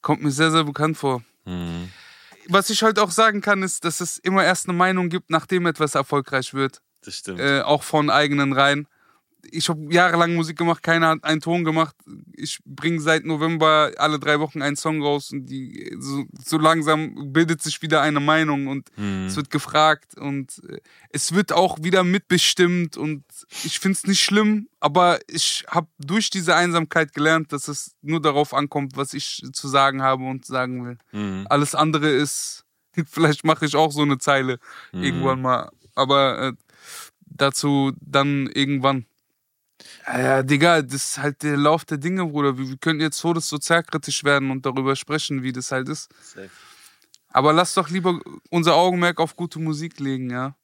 kommt 0.00 0.22
mir 0.22 0.30
sehr, 0.30 0.50
sehr 0.50 0.64
bekannt 0.64 0.96
vor. 0.96 1.22
Mhm. 1.44 1.90
Was 2.48 2.70
ich 2.70 2.82
halt 2.82 2.98
auch 2.98 3.10
sagen 3.10 3.40
kann, 3.40 3.62
ist, 3.62 3.84
dass 3.84 4.00
es 4.00 4.18
immer 4.18 4.44
erst 4.44 4.68
eine 4.68 4.76
Meinung 4.76 5.10
gibt, 5.10 5.30
nachdem 5.30 5.66
etwas 5.66 5.94
erfolgreich 5.94 6.54
wird. 6.54 6.80
Das 7.04 7.16
stimmt. 7.16 7.40
Äh, 7.40 7.60
auch 7.60 7.82
von 7.82 8.10
eigenen 8.10 8.52
Reihen. 8.52 8.88
Ich 9.50 9.68
habe 9.68 9.92
jahrelang 9.92 10.34
Musik 10.34 10.56
gemacht, 10.56 10.82
keiner 10.82 11.08
hat 11.08 11.24
einen 11.24 11.40
Ton 11.40 11.64
gemacht. 11.64 11.96
Ich 12.34 12.60
bringe 12.64 13.00
seit 13.00 13.24
November 13.24 13.90
alle 13.98 14.18
drei 14.18 14.38
Wochen 14.40 14.62
einen 14.62 14.76
Song 14.76 15.02
raus 15.02 15.32
und 15.32 15.46
die 15.46 15.94
so, 15.98 16.24
so 16.44 16.58
langsam 16.58 17.32
bildet 17.32 17.60
sich 17.62 17.82
wieder 17.82 18.00
eine 18.02 18.20
Meinung 18.20 18.68
und 18.68 18.90
Mhm. 18.96 19.26
es 19.26 19.36
wird 19.36 19.50
gefragt 19.50 20.16
und 20.16 20.62
äh, 20.68 20.78
es 21.10 21.32
wird 21.34 21.52
auch 21.52 21.78
wieder 21.82 22.04
mitbestimmt 22.04 22.96
und 22.96 23.24
ich 23.64 23.80
finde 23.80 23.96
es 23.96 24.06
nicht 24.06 24.22
schlimm, 24.22 24.68
aber 24.80 25.18
ich 25.28 25.64
habe 25.68 25.88
durch 25.98 26.30
diese 26.30 26.54
Einsamkeit 26.54 27.12
gelernt, 27.12 27.52
dass 27.52 27.68
es 27.68 27.94
nur 28.02 28.20
darauf 28.22 28.54
ankommt, 28.54 28.96
was 28.96 29.12
ich 29.14 29.42
zu 29.52 29.68
sagen 29.68 30.02
habe 30.02 30.24
und 30.24 30.46
sagen 30.46 30.84
will. 30.86 30.98
Mhm. 31.12 31.46
Alles 31.50 31.74
andere 31.74 32.08
ist, 32.10 32.64
vielleicht 33.06 33.44
mache 33.44 33.66
ich 33.66 33.74
auch 33.76 33.90
so 33.92 34.02
eine 34.02 34.18
Zeile 34.18 34.58
Mhm. 34.92 35.02
irgendwann 35.02 35.42
mal, 35.42 35.70
aber 35.94 36.38
äh, 36.48 36.52
dazu 37.26 37.92
dann 38.00 38.46
irgendwann. 38.46 39.06
Ja, 40.06 40.20
ja, 40.20 40.42
Digga, 40.42 40.82
das 40.82 40.94
ist 40.94 41.18
halt 41.18 41.42
der 41.42 41.56
Lauf 41.56 41.84
der 41.84 41.98
Dinge, 41.98 42.26
Bruder. 42.26 42.58
Wir, 42.58 42.68
wir 42.68 42.76
können 42.76 43.00
jetzt 43.00 43.20
todessozialkritisch 43.20 44.24
werden 44.24 44.50
und 44.50 44.66
darüber 44.66 44.96
sprechen, 44.96 45.42
wie 45.42 45.52
das 45.52 45.70
halt 45.72 45.88
ist. 45.88 46.08
Safe. 46.22 46.50
Aber 47.28 47.52
lass 47.52 47.74
doch 47.74 47.88
lieber 47.88 48.20
unser 48.50 48.74
Augenmerk 48.74 49.18
auf 49.20 49.36
gute 49.36 49.58
Musik 49.58 50.00
legen, 50.00 50.30
ja. 50.30 50.54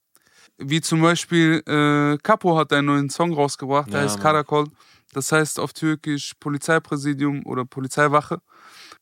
Wie 0.59 0.81
zum 0.81 1.01
Beispiel 1.01 1.63
äh, 1.67 2.19
Capo 2.23 2.59
hat 2.59 2.73
einen 2.73 2.87
neuen 2.89 3.11
Song 3.11 3.33
rausgebracht, 3.33 3.93
der 3.93 4.01
Ja, 4.01 4.05
heißt 4.05 4.17
Mann. 4.17 4.23
Karakol. 4.25 4.67
Das 5.13 5.33
heißt 5.33 5.59
auf 5.61 5.73
Türkisch 5.73 6.35
Polizeipräsidium 6.41 7.47
oder 7.47 7.65
Polizeiwache. 7.65 8.43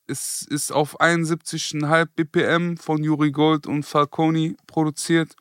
Es 0.07 0.43
ist 0.43 0.71
auf 0.71 1.00
71,5 1.00 2.07
BPM 2.14 2.76
von 2.76 3.02
Yuri 3.02 3.33
Gold 3.33 3.66
und 3.66 3.85
Falconi 3.85 4.57
produziert. 4.66 5.35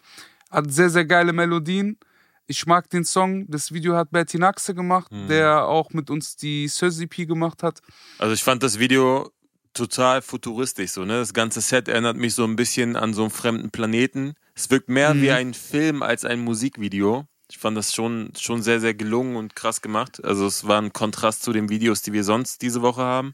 Hat 0.50 0.72
sehr, 0.72 0.90
sehr 0.90 1.06
geile 1.06 1.34
Melodien. 1.34 2.00
Ich 2.48 2.66
mag 2.68 2.90
den 2.90 3.04
Song. 3.06 3.46
Das 3.50 3.72
Video 3.74 3.96
hat 3.96 4.12
Bertie 4.12 4.38
Naxe 4.38 4.76
gemacht, 4.76 5.12
Mhm. 5.12 5.28
der 5.28 5.66
auch 5.68 5.92
mit 5.92 6.10
uns 6.10 6.36
die 6.36 6.68
Söz 6.68 7.00
EP 7.00 7.26
gemacht 7.26 7.64
hat. 7.64 7.82
Also 8.20 8.34
ich 8.34 8.44
fand 8.44 8.62
das 8.62 8.78
Video 8.80 9.32
total 9.74 10.22
futuristisch 10.22 10.92
so, 10.92 11.04
ne? 11.06 11.18
Das 11.18 11.34
ganze 11.34 11.60
Set 11.62 11.88
erinnert 11.88 12.18
mich 12.18 12.34
so 12.36 12.44
ein 12.46 12.56
bisschen 12.56 12.96
an 12.96 13.14
so 13.14 13.24
einen 13.24 13.32
fremden 13.32 13.72
Planeten. 13.72 14.36
Es 14.54 14.70
wirkt 14.70 14.90
mehr 14.90 15.14
Mhm. 15.14 15.22
wie 15.22 15.32
ein 15.32 15.54
Film 15.54 16.04
als 16.04 16.24
ein 16.24 16.40
Musikvideo. 16.40 17.26
Ich 17.50 17.58
fand 17.58 17.78
das 17.78 17.94
schon, 17.94 18.32
schon 18.40 18.62
sehr, 18.64 18.80
sehr 18.80 18.94
gelungen 18.94 19.36
und 19.36 19.56
krass 19.56 19.82
gemacht. 19.82 20.24
Also 20.24 20.46
es 20.48 20.66
war 20.68 20.82
ein 20.82 20.94
Kontrast 20.94 21.44
zu 21.44 21.52
den 21.52 21.70
Videos, 21.70 22.02
die 22.02 22.14
wir 22.14 22.24
sonst 22.24 22.62
diese 22.62 22.82
Woche 22.82 23.02
haben. 23.02 23.34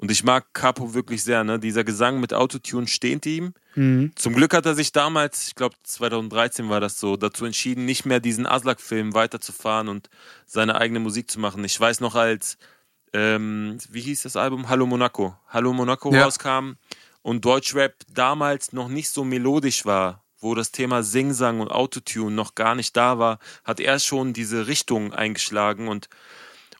Und 0.00 0.10
ich 0.12 0.22
mag 0.22 0.54
Capo 0.54 0.94
wirklich 0.94 1.24
sehr, 1.24 1.42
ne? 1.42 1.58
Dieser 1.58 1.82
Gesang 1.82 2.20
mit 2.20 2.32
Autotune 2.32 2.86
steht 2.86 3.26
ihm. 3.26 3.52
Zum 4.14 4.32
Glück 4.34 4.54
hat 4.54 4.64
er 4.66 4.74
sich 4.74 4.92
damals, 4.92 5.48
ich 5.48 5.54
glaube 5.56 5.74
2013 5.82 6.68
war 6.68 6.80
das 6.80 6.98
so, 7.00 7.16
dazu 7.16 7.44
entschieden, 7.44 7.84
nicht 7.84 8.06
mehr 8.06 8.20
diesen 8.20 8.46
Aslak-Film 8.46 9.14
weiterzufahren 9.14 9.88
und 9.88 10.08
seine 10.46 10.76
eigene 10.76 11.00
Musik 11.00 11.30
zu 11.30 11.40
machen. 11.40 11.64
Ich 11.64 11.78
weiß 11.78 12.00
noch, 12.00 12.14
als, 12.14 12.58
ähm, 13.12 13.78
wie 13.90 14.00
hieß 14.00 14.22
das 14.22 14.36
Album? 14.36 14.68
Hallo 14.68 14.86
Monaco. 14.86 15.36
Hallo 15.48 15.72
Monaco 15.72 16.12
Ja. 16.12 16.24
rauskam 16.24 16.72
und 17.22 17.44
Deutschrap 17.44 17.94
damals 18.12 18.72
noch 18.72 18.88
nicht 18.88 19.10
so 19.10 19.24
melodisch 19.24 19.84
war, 19.84 20.24
wo 20.40 20.54
das 20.54 20.70
Thema 20.70 21.02
Singsang 21.02 21.60
und 21.60 21.70
Autotune 21.72 22.30
noch 22.30 22.54
gar 22.54 22.74
nicht 22.76 22.96
da 22.96 23.18
war, 23.18 23.38
hat 23.64 23.80
er 23.80 23.98
schon 23.98 24.32
diese 24.32 24.68
Richtung 24.68 25.12
eingeschlagen 25.12 25.88
und 25.88 26.08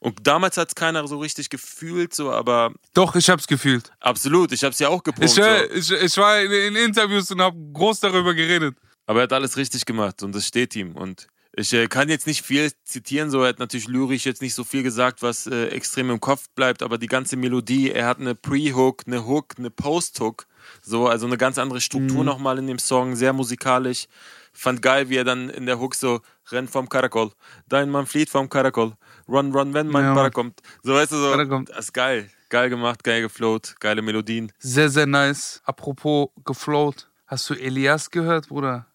und 0.01 0.27
damals 0.27 0.57
hat 0.57 0.69
es 0.69 0.75
keiner 0.75 1.07
so 1.09 1.19
richtig 1.19 1.51
gefühlt, 1.51 2.15
so, 2.15 2.31
aber 2.31 2.73
Doch, 2.95 3.17
ich 3.17 3.29
hab's 3.31 3.47
gefühlt. 3.47 3.91
absolut, 4.01 4.53
ich 4.53 4.63
habe 4.65 4.73
es 4.73 4.79
ja 4.79 4.89
auch 4.89 5.03
gepumpt. 5.03 5.25
Ich, 5.29 5.35
so. 5.35 5.43
ich, 5.75 5.91
ich 6.03 6.17
war 6.17 6.41
in, 6.41 6.53
in 6.53 6.77
Interviews 6.77 7.31
und 7.31 7.41
hab 7.41 7.55
groß 7.73 8.01
darüber 8.01 8.35
geredet. 8.35 8.77
Aber 9.07 9.21
er 9.21 9.23
hat 9.25 9.33
alles 9.33 9.57
richtig 9.57 9.85
gemacht 9.87 10.23
und 10.23 10.35
das 10.35 10.47
steht 10.47 10.77
ihm. 10.77 10.95
Und 10.95 11.27
ich 11.57 11.73
äh, 11.73 11.87
kann 11.89 12.09
jetzt 12.11 12.27
nicht 12.27 12.45
viel 12.45 12.71
zitieren, 12.85 13.31
so 13.31 13.41
er 13.43 13.49
hat 13.49 13.59
natürlich 13.59 13.89
lyrisch 13.89 14.27
jetzt 14.27 14.43
nicht 14.43 14.55
so 14.55 14.65
viel 14.65 14.83
gesagt, 14.83 15.23
was 15.23 15.47
äh, 15.47 15.69
extrem 15.69 16.11
im 16.11 16.21
Kopf 16.21 16.45
bleibt, 16.55 16.83
aber 16.83 16.99
die 16.99 17.07
ganze 17.07 17.37
Melodie, 17.37 17.91
er 17.91 18.07
hat 18.07 18.21
eine 18.21 18.35
Pre-Hook, 18.35 19.05
eine 19.07 19.27
Hook, 19.27 19.55
eine 19.59 19.71
Post-Hook, 19.71 20.47
so, 20.83 21.09
also 21.09 21.27
eine 21.27 21.39
ganz 21.39 21.57
andere 21.59 21.81
Struktur 21.81 22.19
Mhm. 22.21 22.27
nochmal 22.27 22.59
in 22.59 22.67
dem 22.67 22.79
Song, 22.79 23.17
sehr 23.17 23.33
musikalisch. 23.33 24.07
Fand 24.53 24.83
geil, 24.83 25.09
wie 25.09 25.17
er 25.17 25.25
dann 25.25 25.49
in 25.51 25.67
der 25.67 25.79
Hook 25.81 25.95
so 25.95 26.21
rennt 26.51 26.69
vom 26.71 26.89
Karakol, 26.89 27.31
dein 27.69 27.91
Mann 27.91 28.07
flieht 28.07 28.29
vom 28.29 28.49
Karakol, 28.49 28.93
run, 29.29 29.53
run, 29.53 29.75
wenn 29.75 29.89
mein 29.89 30.05
Ja, 30.05 30.15
Mann. 30.15 30.33
kommt. 30.33 30.61
So, 30.83 30.95
weißt 30.95 31.13
du, 31.13 31.17
so, 31.17 31.47
kommt. 31.49 31.71
das 31.71 31.87
ist 31.87 31.93
geil. 31.93 32.31
Geil 32.49 32.71
gemacht, 32.71 33.05
geil 33.05 33.21
geflowt, 33.21 33.75
geile 33.79 34.01
Melodien. 34.01 34.51
Sehr, 34.59 34.89
sehr 34.89 35.07
nice. 35.07 35.61
Apropos 35.65 36.31
geflowt. 36.45 37.11
Hast 37.27 37.51
du 37.51 37.55
Elias 37.55 38.11
gehört, 38.11 38.49
Bruder? 38.49 38.87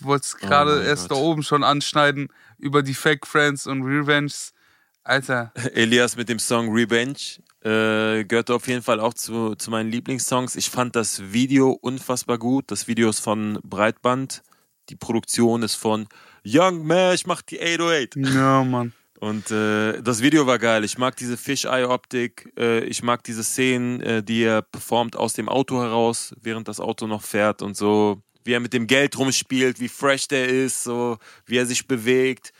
Wolltest 0.00 0.38
gerade 0.38 0.76
mein 0.76 0.86
erst 0.86 1.08
Gott. 1.08 1.18
da 1.18 1.22
oben 1.22 1.42
schon 1.42 1.64
anschneiden 1.64 2.28
über 2.58 2.82
die 2.82 2.94
Fake 2.94 3.26
Friends 3.26 3.66
und 3.66 3.82
Revenges. 3.82 4.52
Alter, 5.02 5.52
Elias 5.74 6.16
mit 6.16 6.28
dem 6.28 6.38
Song 6.38 6.72
Revenge 6.72 7.16
äh, 7.60 8.24
gehört 8.24 8.50
auf 8.50 8.66
jeden 8.68 8.82
Fall 8.82 9.00
auch 9.00 9.14
zu, 9.14 9.54
zu 9.54 9.70
meinen 9.70 9.90
Lieblingssongs. 9.90 10.56
Ich 10.56 10.70
fand 10.70 10.96
das 10.96 11.32
Video 11.32 11.70
unfassbar 11.70 12.38
gut. 12.38 12.70
Das 12.70 12.86
Video 12.88 13.08
ist 13.10 13.20
von 13.20 13.58
Breitband. 13.62 14.42
Die 14.90 14.96
Produktion 14.96 15.62
ist 15.62 15.74
von 15.76 16.06
Young 16.46 16.84
Mesh 16.86 17.24
macht 17.26 17.50
die 17.50 17.60
808. 17.60 18.16
ja, 18.16 18.62
Mann. 18.64 18.92
Und 19.20 19.50
äh, 19.50 20.02
das 20.02 20.22
Video 20.22 20.46
war 20.46 20.58
geil. 20.58 20.84
Ich 20.84 20.98
mag 20.98 21.16
diese 21.16 21.36
Fisheye-Optik. 21.36 22.52
Äh, 22.58 22.84
ich 22.84 23.02
mag 23.02 23.22
diese 23.24 23.44
Szenen, 23.44 24.00
äh, 24.00 24.22
die 24.22 24.42
er 24.42 24.62
performt 24.62 25.16
aus 25.16 25.32
dem 25.34 25.48
Auto 25.48 25.80
heraus, 25.80 26.34
während 26.40 26.68
das 26.68 26.80
Auto 26.80 27.06
noch 27.06 27.22
fährt 27.22 27.62
und 27.62 27.76
so. 27.76 28.22
Wie 28.44 28.52
er 28.52 28.60
mit 28.60 28.74
dem 28.74 28.86
Geld 28.86 29.16
rumspielt, 29.16 29.80
wie 29.80 29.88
fresh 29.88 30.28
der 30.28 30.48
ist, 30.48 30.84
so 30.84 31.16
wie 31.46 31.56
er 31.56 31.64
sich 31.64 31.86
bewegt. 31.86 32.52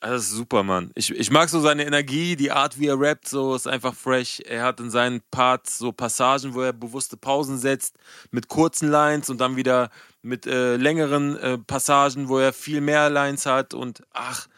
Das 0.00 0.22
ist 0.22 0.30
super, 0.30 0.62
Mann. 0.62 0.90
Ich, 0.94 1.10
ich 1.10 1.30
mag 1.30 1.50
so 1.50 1.60
seine 1.60 1.84
Energie, 1.84 2.34
die 2.34 2.50
Art, 2.50 2.78
wie 2.80 2.86
er 2.86 2.98
rappt, 2.98 3.28
so 3.28 3.54
ist 3.54 3.68
einfach 3.68 3.94
fresh. 3.94 4.40
Er 4.40 4.64
hat 4.64 4.80
in 4.80 4.90
seinen 4.90 5.20
Parts 5.30 5.76
so 5.78 5.92
Passagen, 5.92 6.54
wo 6.54 6.62
er 6.62 6.72
bewusste 6.72 7.18
Pausen 7.18 7.58
setzt, 7.58 7.96
mit 8.30 8.48
kurzen 8.48 8.88
Lines 8.88 9.28
und 9.28 9.38
dann 9.40 9.56
wieder 9.56 9.90
mit 10.22 10.46
äh, 10.46 10.76
längeren 10.76 11.36
äh, 11.36 11.58
Passagen, 11.58 12.28
wo 12.28 12.38
er 12.38 12.54
viel 12.54 12.80
mehr 12.80 13.10
Lines 13.10 13.44
hat 13.44 13.74
und 13.74 14.02
ach, 14.12 14.48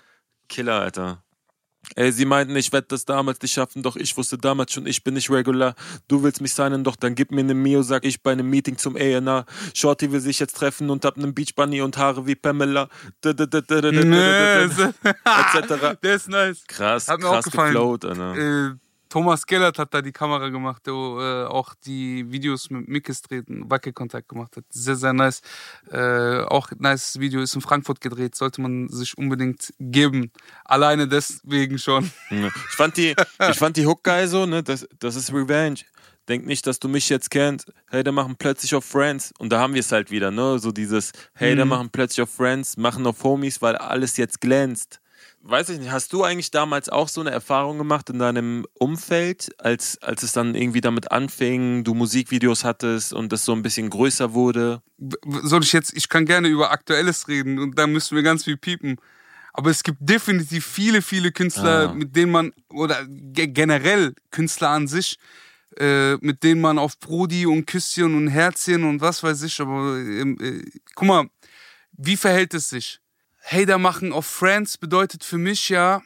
Killer, 0.49 0.81
Alter. 0.81 1.25
Ey, 1.97 2.11
sie 2.13 2.25
meinten, 2.25 2.57
ich 2.57 2.73
werde 2.73 2.87
das 2.89 3.05
damals 3.05 3.43
nicht 3.43 3.53
schaffen, 3.53 3.83
doch 3.83 3.97
ich 3.97 4.17
wusste 4.17 4.39
damals 4.39 4.73
schon, 4.73 4.87
ich 4.87 5.05
bin 5.05 5.15
nicht 5.15 5.31
regular. 5.31 5.75
Du 6.09 6.23
willst 6.23 6.41
mich 6.41 6.55
signen, 6.55 6.85
doch 6.85 6.97
dann 6.97 7.15
gib 7.15 7.33
mir 7.33 7.45
ne 7.45 7.55
Mio, 7.55 7.83
sag 7.83 8.05
ich 8.05 8.23
bei 8.23 8.33
einem 8.33 8.49
Meeting 8.49 8.79
zum 8.79 8.97
A&R. 8.97 9.45
Shorty 9.75 10.11
will 10.11 10.21
sich 10.21 10.39
jetzt 10.39 10.57
treffen 10.57 10.89
und 10.91 11.05
hab 11.05 11.17
nen 11.17 11.35
Beach 11.35 11.55
Bunny 11.55 11.83
und 11.83 11.99
Haare 11.99 12.27
wie 12.27 12.35
Pamela. 12.35 12.89
Etc. 13.23 13.35
Der 16.03 16.15
ist 16.15 16.29
nice. 16.29 16.65
Krass, 16.67 17.07
krass 17.07 17.45
geflowt, 17.45 18.05
Alter. 18.05 18.79
Thomas 19.13 19.45
Gellert 19.45 19.79
hat 19.79 19.93
da 19.93 20.01
die 20.01 20.11
Kamera 20.11 20.49
gemacht, 20.49 20.87
der 20.87 20.95
äh, 20.95 21.45
auch 21.45 21.75
die 21.85 22.33
Videos 22.33 22.71
mit 22.71 22.89
Mickes 22.89 23.21
treten, 23.21 23.71
Wackelkontakt 23.71 24.27
gemacht 24.27 24.57
hat. 24.57 24.65
Sehr, 24.71 24.97
sehr 24.97 25.13
nice. 25.13 25.43
Äh, 25.91 26.45
auch 26.45 26.71
nice 26.79 27.21
Video 27.21 27.43
ist 27.43 27.55
in 27.55 27.61
Frankfurt 27.61 28.01
gedreht, 28.01 28.35
sollte 28.35 28.63
man 28.63 28.89
sich 28.89 29.19
unbedingt 29.19 29.75
geben. 29.79 30.33
Alleine 30.65 31.07
deswegen 31.07 31.77
schon. 31.79 32.11
Ich 32.31 32.75
fand 32.75 32.97
die, 32.97 33.15
ich 33.51 33.59
fand 33.59 33.77
die 33.77 33.87
Hook 33.87 34.03
geil 34.03 34.29
so, 34.29 34.47
ne? 34.47 34.63
Das, 34.63 34.89
das 34.99 35.15
ist 35.17 35.31
Revenge. 35.31 35.81
Denk 36.27 36.47
nicht, 36.47 36.67
dass 36.67 36.79
du 36.79 36.89
mich 36.89 37.11
jetzt 37.11 37.31
kennst. 37.31 37.71
Hey, 37.91 38.03
der 38.03 38.15
machen 38.15 38.37
plötzlich 38.39 38.75
auf 38.75 38.87
Friends. 38.87 39.35
Und 39.39 39.53
da 39.53 39.61
haben 39.61 39.75
wir 39.75 39.81
es 39.81 39.93
halt 39.93 40.11
wieder, 40.11 40.31
ne? 40.31 40.59
So 40.59 40.73
dieses, 40.73 41.13
hey, 41.35 41.55
der 41.55 41.67
Mhm. 41.67 41.69
machen 41.69 41.91
plötzlich 41.91 42.23
auf 42.23 42.31
Friends, 42.31 42.79
machen 42.79 43.07
auf 43.07 43.23
Homies, 43.25 43.61
weil 43.61 43.77
alles 43.77 44.17
jetzt 44.17 44.41
glänzt. 44.41 45.02
Weiß 45.45 45.71
ich 45.71 45.81
nicht, 45.81 45.91
hast 45.91 46.13
du 46.13 46.23
eigentlich 46.23 46.53
damals 46.53 46.89
auch 46.89 47.09
so 47.09 47.21
eine 47.21 47.31
Erfahrung 47.33 47.77
gemacht 47.77 48.09
in 48.11 48.21
deinem 48.21 48.65
Umfeld, 48.75 49.51
als, 49.59 50.01
als 50.01 50.23
es 50.23 50.33
dann 50.33 50.55
irgendwie 50.55 50.81
damit 50.81 51.11
anfing, 51.11 51.83
du 51.83 51.95
Musikvideos 51.95 52.63
hattest 52.63 53.13
und 53.13 53.33
das 53.33 53.45
so 53.45 53.53
ein 53.53 53.63
bisschen 53.63 53.91
größer 53.91 54.35
wurde? 54.35 54.83
Soll 55.43 55.65
ich 55.65 55.73
jetzt, 55.73 55.97
ich 55.97 56.09
kann 56.09 56.27
gerne 56.27 56.47
über 56.47 56.71
Aktuelles 56.71 57.27
reden 57.27 57.59
und 57.59 57.77
da 57.77 57.89
müssen 57.89 58.15
wir 58.15 58.23
ganz 58.23 58.45
viel 58.45 58.57
piepen. 58.57 58.99
Aber 59.53 59.71
es 59.71 59.83
gibt 59.83 59.99
definitiv 60.01 60.65
viele, 60.65 61.03
viele 61.03 61.33
Künstler, 61.33 61.91
Ah. 61.91 61.93
mit 61.93 62.15
denen 62.15 62.31
man, 62.31 62.53
oder 62.71 63.05
ge 63.09 63.49
generell 63.49 64.15
Künstler 64.31 64.69
an 64.71 64.87
sich, 64.87 65.19
äh, 65.77 66.15
mit 66.19 66.45
denen 66.45 66.61
man 66.61 66.79
auf 66.79 66.99
Brody 67.01 67.47
und 67.47 67.67
Küsschen 67.67 68.15
und 68.15 68.29
Herzchen 68.29 68.85
und 68.85 69.01
was 69.01 69.23
weiß 69.25 69.43
ich, 69.43 69.61
aber 69.61 69.99
ähm, 69.99 70.39
äh, 70.41 70.63
guck 70.95 71.09
mal, 71.09 71.27
wie 71.93 72.17
verhält 72.17 72.55
es 72.55 72.69
sich? 72.69 73.01
Hater 73.43 73.79
machen 73.79 74.13
auf 74.13 74.27
Friends 74.27 74.79
bedeutet 74.79 75.25
für 75.25 75.39
mich 75.39 75.69
ja, 75.69 76.03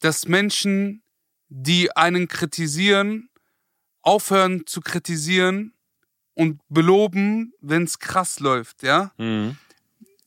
dass 0.00 0.28
Menschen, 0.28 1.02
die 1.48 1.94
einen 1.96 2.28
kritisieren, 2.28 3.30
aufhören 4.02 4.66
zu 4.66 4.80
kritisieren 4.80 5.74
und 6.34 6.60
beloben, 6.68 7.52
wenn 7.60 7.82
es 7.82 7.98
krass 7.98 8.40
läuft, 8.40 8.82
ja? 8.82 9.12
Mhm. 9.18 9.56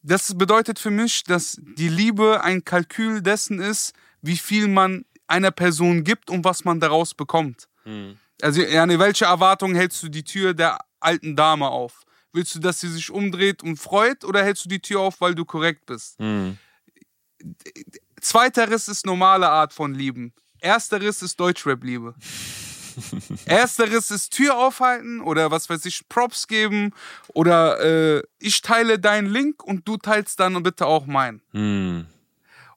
Das 0.04 0.36
bedeutet 0.36 0.80
für 0.80 0.90
mich, 0.90 1.24
dass 1.24 1.58
die 1.78 1.88
Liebe 1.88 2.44
ein 2.44 2.66
Kalkül 2.66 3.22
dessen 3.22 3.60
ist, 3.60 3.94
wie 4.22 4.38
viel 4.38 4.68
man 4.68 5.06
einer 5.28 5.52
Person 5.52 6.04
gibt 6.04 6.30
und 6.30 6.44
was 6.44 6.66
man 6.66 6.80
daraus 6.80 7.14
bekommt. 7.14 7.68
Mhm. 7.86 8.18
Also, 8.42 8.62
Jane, 8.62 8.98
welche 9.00 9.26
Erwartungen 9.26 9.76
hältst 9.76 10.02
du 10.04 10.10
die 10.10 10.24
Tür 10.24 10.54
der 10.54 10.80
alten 11.00 11.36
Dame 11.36 11.70
auf? 11.70 12.04
Willst 12.34 12.56
du, 12.56 12.60
dass 12.60 12.80
sie 12.80 12.90
sich 12.90 13.10
umdreht 13.12 13.64
und 13.64 13.78
freut 13.78 14.24
oder 14.24 14.44
hältst 14.44 14.66
du 14.66 14.70
die 14.70 14.80
Tür 14.80 15.02
auf, 15.02 15.20
weil 15.22 15.36
du 15.36 15.46
korrekt 15.46 15.86
bist? 15.86 16.20
Mhm. 16.20 16.58
Zweiteres 18.22 18.88
ist 18.88 19.06
normale 19.06 19.50
Art 19.50 19.74
von 19.74 19.94
Lieben. 19.94 20.34
Ersteres 20.60 21.22
ist 21.22 21.40
Deutschrap-Liebe. 21.40 22.14
Ersteres 23.46 24.12
ist 24.12 24.32
Tür 24.32 24.58
aufhalten 24.58 25.22
oder 25.22 25.50
was 25.52 25.70
weiß 25.70 25.86
ich, 25.86 26.08
Props 26.08 26.48
geben 26.48 26.92
oder 27.30 27.80
äh, 27.80 28.24
ich 28.38 28.62
teile 28.62 29.00
deinen 29.00 29.28
Link 29.28 29.64
und 29.64 29.88
du 29.88 29.98
teilst 29.98 30.40
dann 30.40 30.62
bitte 30.62 30.86
auch 30.86 31.06
meinen. 31.06 31.42
Mhm. 31.52 32.08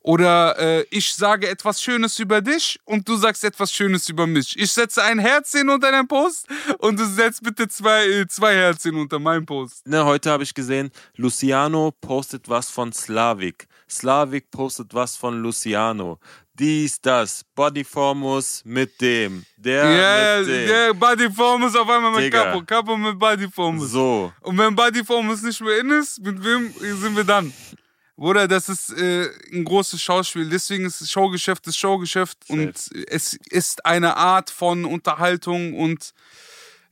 Oder 0.06 0.58
äh, 0.58 0.84
ich 0.90 1.14
sage 1.14 1.48
etwas 1.48 1.80
Schönes 1.82 2.18
über 2.18 2.42
dich 2.42 2.78
und 2.84 3.08
du 3.08 3.16
sagst 3.16 3.42
etwas 3.42 3.72
Schönes 3.72 4.06
über 4.10 4.26
mich. 4.26 4.54
Ich 4.58 4.70
setze 4.70 5.02
ein 5.02 5.18
Herzchen 5.18 5.70
unter 5.70 5.90
deinen 5.90 6.06
Post 6.06 6.46
und 6.76 7.00
du 7.00 7.06
setzt 7.06 7.42
bitte 7.42 7.66
zwei, 7.68 8.06
äh, 8.06 8.26
zwei 8.28 8.54
Herzchen 8.54 8.96
unter 8.96 9.18
meinen 9.18 9.46
Post. 9.46 9.86
Ne, 9.86 10.04
heute 10.04 10.30
habe 10.30 10.42
ich 10.42 10.52
gesehen, 10.52 10.90
Luciano 11.16 11.90
postet 12.02 12.50
was 12.50 12.68
von 12.68 12.92
Slavik. 12.92 13.66
Slavik 13.88 14.50
postet 14.50 14.92
was 14.92 15.16
von 15.16 15.40
Luciano. 15.40 16.18
Dies, 16.52 17.00
das. 17.00 17.42
Bodyformus 17.54 18.60
mit 18.66 19.00
dem. 19.00 19.42
Der 19.56 19.90
Ja, 19.90 20.40
mit 20.40 20.48
dem. 20.50 20.68
der 20.68 20.92
Bodyform 20.92 21.62
ist 21.64 21.78
auf 21.78 21.88
einmal 21.88 22.10
mit 22.12 22.24
Digga. 22.24 22.44
Capo. 22.44 22.62
Capo 22.62 22.96
mit 22.98 23.18
Bodyform. 23.18 23.80
So. 23.80 24.30
Und 24.42 24.58
wenn 24.58 24.74
Bodyform 24.76 25.28
nicht 25.28 25.60
mehr 25.62 25.78
in 25.80 25.90
ist, 25.92 26.20
mit 26.20 26.44
wem 26.44 26.70
sind 27.00 27.16
wir 27.16 27.24
dann? 27.24 27.50
Bruder, 28.16 28.46
das 28.46 28.68
ist 28.68 28.90
äh, 28.90 29.28
ein 29.52 29.64
großes 29.64 30.00
Schauspiel. 30.00 30.48
Deswegen 30.48 30.84
ist 30.84 31.10
Showgeschäft 31.10 31.66
das 31.66 31.76
Showgeschäft 31.76 32.38
und 32.48 32.72
es 33.08 33.34
ist 33.50 33.84
eine 33.84 34.16
Art 34.16 34.50
von 34.50 34.84
Unterhaltung 34.84 35.74
und 35.74 36.12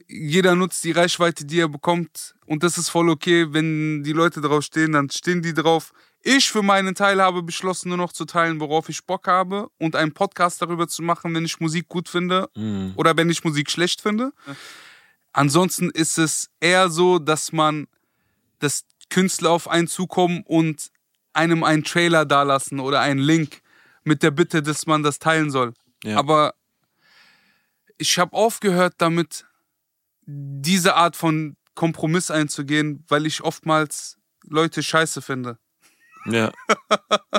jeder 0.08 0.56
nutzt 0.56 0.82
die 0.84 0.90
Reichweite, 0.90 1.44
die 1.44 1.60
er 1.60 1.68
bekommt. 1.68 2.34
Und 2.44 2.64
das 2.64 2.76
ist 2.76 2.88
voll 2.88 3.08
okay. 3.08 3.46
Wenn 3.52 4.02
die 4.02 4.12
Leute 4.12 4.40
drauf 4.40 4.64
stehen, 4.64 4.92
dann 4.92 5.08
stehen 5.10 5.42
die 5.42 5.54
drauf. 5.54 5.92
Ich 6.24 6.50
für 6.50 6.62
meinen 6.62 6.94
Teil 6.94 7.20
habe 7.22 7.42
beschlossen, 7.42 7.88
nur 7.88 7.98
noch 7.98 8.12
zu 8.12 8.24
teilen, 8.24 8.60
worauf 8.60 8.88
ich 8.88 9.04
Bock 9.06 9.26
habe 9.26 9.68
und 9.78 9.96
einen 9.96 10.12
Podcast 10.12 10.60
darüber 10.60 10.86
zu 10.86 11.02
machen, 11.02 11.34
wenn 11.34 11.44
ich 11.44 11.60
Musik 11.60 11.88
gut 11.88 12.08
finde 12.08 12.48
Mhm. 12.54 12.92
oder 12.96 13.16
wenn 13.16 13.30
ich 13.30 13.42
Musik 13.44 13.70
schlecht 13.70 14.00
finde. 14.02 14.32
Ansonsten 15.32 15.90
ist 15.90 16.18
es 16.18 16.50
eher 16.60 16.90
so, 16.90 17.18
dass 17.18 17.52
man, 17.52 17.86
dass 18.58 18.84
Künstler 19.08 19.50
auf 19.50 19.68
einen 19.68 19.88
zukommen 19.88 20.42
und 20.44 20.90
einem 21.32 21.64
einen 21.64 21.84
Trailer 21.84 22.24
dalassen 22.24 22.80
oder 22.80 23.00
einen 23.00 23.20
Link 23.20 23.60
mit 24.04 24.22
der 24.22 24.30
Bitte, 24.30 24.62
dass 24.62 24.86
man 24.86 25.02
das 25.02 25.18
teilen 25.18 25.50
soll. 25.50 25.72
Ja. 26.04 26.18
Aber 26.18 26.54
ich 27.98 28.18
habe 28.18 28.36
aufgehört 28.36 28.94
damit, 28.98 29.46
diese 30.26 30.94
Art 30.94 31.16
von 31.16 31.56
Kompromiss 31.74 32.30
einzugehen, 32.30 33.04
weil 33.08 33.26
ich 33.26 33.42
oftmals 33.42 34.18
Leute 34.44 34.82
scheiße 34.82 35.22
finde. 35.22 35.58
Ja. 36.26 36.52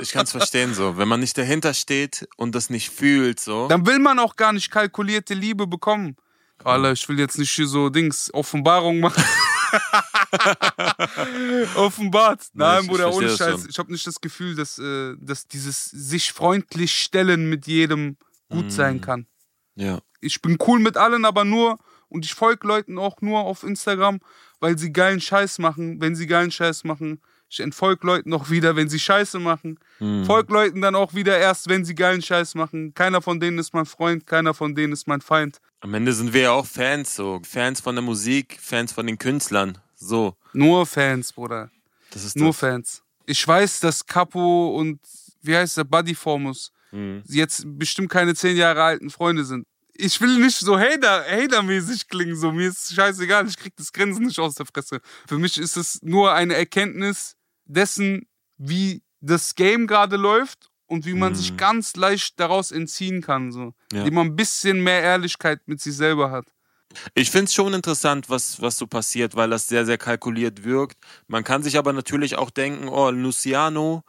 Ich 0.00 0.12
kann 0.12 0.24
es 0.24 0.32
verstehen 0.32 0.74
so. 0.74 0.98
Wenn 0.98 1.08
man 1.08 1.20
nicht 1.20 1.38
dahinter 1.38 1.72
steht 1.72 2.28
und 2.36 2.54
das 2.54 2.68
nicht 2.68 2.90
fühlt, 2.90 3.40
so. 3.40 3.68
Dann 3.68 3.86
will 3.86 3.98
man 3.98 4.18
auch 4.18 4.36
gar 4.36 4.52
nicht 4.52 4.70
kalkulierte 4.70 5.34
Liebe 5.34 5.66
bekommen. 5.66 6.16
Alter, 6.62 6.92
ich 6.92 7.08
will 7.08 7.18
jetzt 7.18 7.38
nicht 7.38 7.50
hier 7.50 7.66
so 7.66 7.90
Dings, 7.90 8.32
Offenbarung 8.32 9.00
machen. 9.00 9.22
Offenbart. 11.76 12.46
Nein, 12.54 12.82
ich- 12.84 12.88
Bruder, 12.88 13.08
ich 13.08 13.14
ohne 13.14 13.28
Scheiß. 13.30 13.60
schon. 13.60 13.68
Ich 13.70 13.78
habe 13.78 13.92
nicht 13.92 14.06
das 14.06 14.20
Gefühl, 14.20 14.54
dass, 14.54 14.78
äh, 14.78 15.14
dass 15.18 15.46
dieses 15.46 15.84
sich 15.86 16.32
freundlich 16.32 16.92
stellen 16.94 17.48
mit 17.48 17.66
jedem 17.66 18.16
gut 18.50 18.66
Mm. 18.66 18.70
sein 18.70 19.00
kann. 19.00 19.26
Ja. 19.74 20.00
Ich 20.20 20.40
bin 20.40 20.56
cool 20.66 20.78
mit 20.78 20.96
allen, 20.96 21.24
aber 21.24 21.44
nur, 21.44 21.78
und 22.08 22.24
ich 22.24 22.34
folge 22.34 22.66
Leuten 22.66 22.98
auch 22.98 23.20
nur 23.20 23.40
auf 23.40 23.62
Instagram, 23.62 24.20
weil 24.60 24.78
sie 24.78 24.92
geilen 24.92 25.20
Scheiß 25.20 25.58
machen. 25.58 26.00
Wenn 26.00 26.14
sie 26.14 26.26
geilen 26.26 26.50
Scheiß 26.50 26.84
machen, 26.84 27.20
ich 27.50 27.60
entfolge 27.60 28.06
Leuten 28.06 28.32
auch 28.32 28.50
wieder, 28.50 28.74
wenn 28.76 28.88
sie 28.88 28.98
Scheiße 28.98 29.38
machen. 29.38 29.78
Mhm. 30.00 30.24
Folg 30.24 30.48
Leuten 30.50 30.80
dann 30.80 30.94
auch 30.94 31.14
wieder 31.14 31.36
erst, 31.38 31.68
wenn 31.68 31.84
sie 31.84 31.94
geilen 31.94 32.22
Scheiß 32.22 32.54
machen. 32.54 32.94
Keiner 32.94 33.20
von 33.20 33.38
denen 33.40 33.58
ist 33.58 33.74
mein 33.74 33.86
Freund, 33.86 34.26
keiner 34.26 34.54
von 34.54 34.74
denen 34.74 34.92
ist 34.92 35.06
mein 35.06 35.20
Feind. 35.20 35.58
Am 35.80 35.92
Ende 35.92 36.12
sind 36.14 36.32
wir 36.32 36.40
ja 36.42 36.50
auch 36.52 36.66
Fans, 36.66 37.14
so. 37.14 37.40
Fans 37.46 37.80
von 37.80 37.94
der 37.94 38.02
Musik, 38.02 38.58
Fans 38.60 38.92
von 38.92 39.06
den 39.06 39.18
Künstlern. 39.18 39.78
So. 39.96 40.36
Nur 40.52 40.86
Fans, 40.86 41.32
Bruder. 41.32 41.70
Das 42.10 42.24
ist 42.24 42.36
Nur 42.36 42.48
das. 42.48 42.58
Fans. 42.58 43.02
Ich 43.26 43.46
weiß, 43.46 43.80
dass 43.80 44.04
Capo 44.06 44.76
und, 44.76 45.00
wie 45.42 45.56
heißt 45.56 45.76
der, 45.76 45.84
Buddy 45.84 46.14
Formus, 46.14 46.70
Mhm. 46.92 47.22
jetzt 47.26 47.64
bestimmt 47.66 48.08
keine 48.10 48.34
zehn 48.34 48.56
Jahre 48.56 48.82
alten 48.82 49.10
Freunde 49.10 49.44
sind. 49.44 49.66
Ich 49.96 50.20
will 50.20 50.38
nicht 50.38 50.56
so 50.58 50.78
Hater, 50.78 51.24
Hater-mäßig 51.24 52.08
klingen, 52.08 52.36
so. 52.36 52.52
Mir 52.52 52.68
ist 52.68 52.92
scheißegal, 52.94 53.46
ich 53.48 53.56
krieg 53.56 53.74
das 53.76 53.92
Grinsen 53.92 54.26
nicht 54.26 54.38
aus 54.38 54.54
der 54.56 54.66
Fresse. 54.66 55.00
Für 55.26 55.38
mich 55.38 55.58
ist 55.58 55.76
es 55.76 56.00
nur 56.02 56.32
eine 56.32 56.54
Erkenntnis 56.54 57.36
dessen, 57.64 58.26
wie 58.58 59.02
das 59.20 59.54
Game 59.54 59.86
gerade 59.86 60.16
läuft 60.16 60.70
und 60.86 61.06
wie 61.06 61.14
man 61.14 61.32
Mhm. 61.32 61.36
sich 61.36 61.56
ganz 61.56 61.96
leicht 61.96 62.38
daraus 62.38 62.70
entziehen 62.70 63.22
kann, 63.22 63.50
so. 63.52 63.72
Ja. 63.92 64.04
Wie 64.04 64.10
man 64.10 64.26
ein 64.28 64.36
bisschen 64.36 64.82
mehr 64.82 65.00
Ehrlichkeit 65.02 65.60
mit 65.66 65.80
sich 65.80 65.96
selber 65.96 66.30
hat. 66.30 66.46
Ich 67.14 67.30
finde 67.30 67.46
es 67.46 67.54
schon 67.54 67.74
interessant, 67.74 68.30
was, 68.30 68.60
was 68.60 68.76
so 68.76 68.86
passiert, 68.86 69.36
weil 69.36 69.50
das 69.50 69.66
sehr, 69.66 69.86
sehr 69.86 69.98
kalkuliert 69.98 70.64
wirkt. 70.64 70.98
Man 71.26 71.44
kann 71.44 71.62
sich 71.62 71.78
aber 71.78 71.92
natürlich 71.92 72.36
auch 72.36 72.50
denken, 72.50 72.88
oh, 72.88 73.10
Luciano 73.10 74.02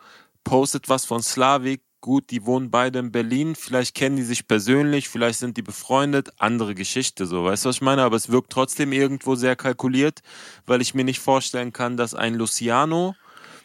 postet 0.43 0.89
was 0.89 1.05
von 1.05 1.21
Slavik. 1.21 1.81
Gut, 2.01 2.29
die 2.29 2.45
wohnen 2.45 2.69
beide 2.69 2.99
in 2.99 3.11
Berlin. 3.11 3.55
Vielleicht 3.55 3.95
kennen 3.95 4.15
die 4.15 4.23
sich 4.23 4.47
persönlich, 4.47 5.09
vielleicht 5.09 5.39
sind 5.39 5.57
die 5.57 5.63
befreundet. 5.63 6.29
Andere 6.37 6.75
Geschichte, 6.75 7.25
so. 7.25 7.43
Weißt 7.45 7.65
du, 7.65 7.69
was 7.69 7.77
ich 7.77 7.81
meine? 7.81 8.03
Aber 8.03 8.15
es 8.15 8.29
wirkt 8.29 8.51
trotzdem 8.51 8.93
irgendwo 8.93 9.33
sehr 9.33 9.55
kalkuliert, 9.55 10.21
weil 10.67 10.81
ich 10.81 10.93
mir 10.93 11.03
nicht 11.03 11.19
vorstellen 11.19 11.73
kann, 11.73 11.97
dass 11.97 12.13
ein 12.13 12.35
Luciano 12.35 13.15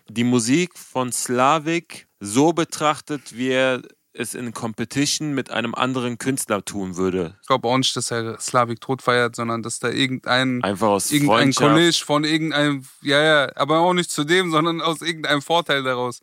die 0.09 0.25
Musik 0.25 0.79
von 0.79 1.13
Slavik 1.13 2.09
so 2.19 2.53
betrachtet, 2.53 3.37
wie 3.37 3.49
er 3.49 3.83
es 4.13 4.35
in 4.35 4.53
Competition 4.53 5.35
mit 5.35 5.51
einem 5.51 5.75
anderen 5.75 6.19
Künstler 6.19 6.65
tun 6.65 6.97
würde. 6.97 7.37
Ich 7.43 7.47
glaube 7.47 7.69
auch 7.69 7.79
nicht, 7.79 7.95
dass 7.97 8.11
er 8.11 8.41
Slavik 8.41 8.81
tot 8.81 9.03
feiert, 9.03 9.37
sondern 9.37 9.63
dass 9.63 9.79
da 9.79 9.89
irgendein 9.89 10.63
Einfach 10.65 10.89
aus 10.89 11.13
irgendein. 11.13 11.53
College 11.53 12.03
von 12.05 12.25
irgendeinem, 12.25 12.85
ja, 13.03 13.23
ja, 13.23 13.53
aber 13.57 13.79
auch 13.81 13.93
nicht 13.95 14.11
zu 14.11 14.25
dem, 14.25 14.51
sondern 14.51 14.81
aus 14.81 15.01
irgendeinem 15.01 15.43
Vorteil 15.43 15.83
daraus. 15.85 16.21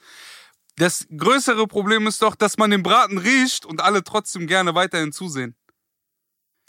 Das 0.75 1.07
größere 1.15 1.65
Problem 1.65 2.05
ist 2.07 2.21
doch, 2.21 2.35
dass 2.35 2.57
man 2.57 2.71
den 2.71 2.83
Braten 2.83 3.17
riecht 3.17 3.65
und 3.65 3.81
alle 3.81 4.03
trotzdem 4.03 4.47
gerne 4.47 4.75
weiterhin 4.75 5.11
zusehen. 5.11 5.55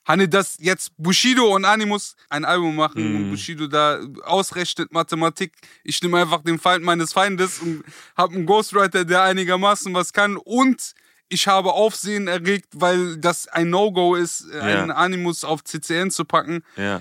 Hanne, 0.06 0.26
dass 0.26 0.56
jetzt 0.58 0.92
Bushido 0.96 1.54
und 1.54 1.66
Animus 1.66 2.14
ein 2.30 2.46
Album 2.46 2.76
machen 2.76 3.06
Mhm. 3.10 3.16
und 3.16 3.30
Bushido 3.32 3.66
da 3.66 4.00
ausrechnet 4.22 4.90
Mathematik. 4.92 5.52
Ich 5.84 6.00
nehme 6.00 6.18
einfach 6.18 6.42
den 6.42 6.58
Feind 6.58 6.82
meines 6.82 7.12
Feindes 7.12 7.58
und 7.58 7.84
habe 8.16 8.34
einen 8.34 8.46
Ghostwriter, 8.46 9.04
der 9.04 9.22
einigermaßen 9.24 9.92
was 9.92 10.14
kann 10.14 10.38
und 10.38 10.94
ich 11.28 11.46
habe 11.46 11.72
Aufsehen 11.72 12.28
erregt, 12.28 12.68
weil 12.74 13.16
das 13.18 13.48
ein 13.48 13.70
No-Go 13.70 14.14
ist, 14.14 14.46
Ja. 14.52 14.60
einen 14.60 14.90
Animus 14.90 15.44
auf 15.44 15.62
CCN 15.64 16.10
zu 16.10 16.24
packen 16.24 16.62
Ja, 16.76 17.00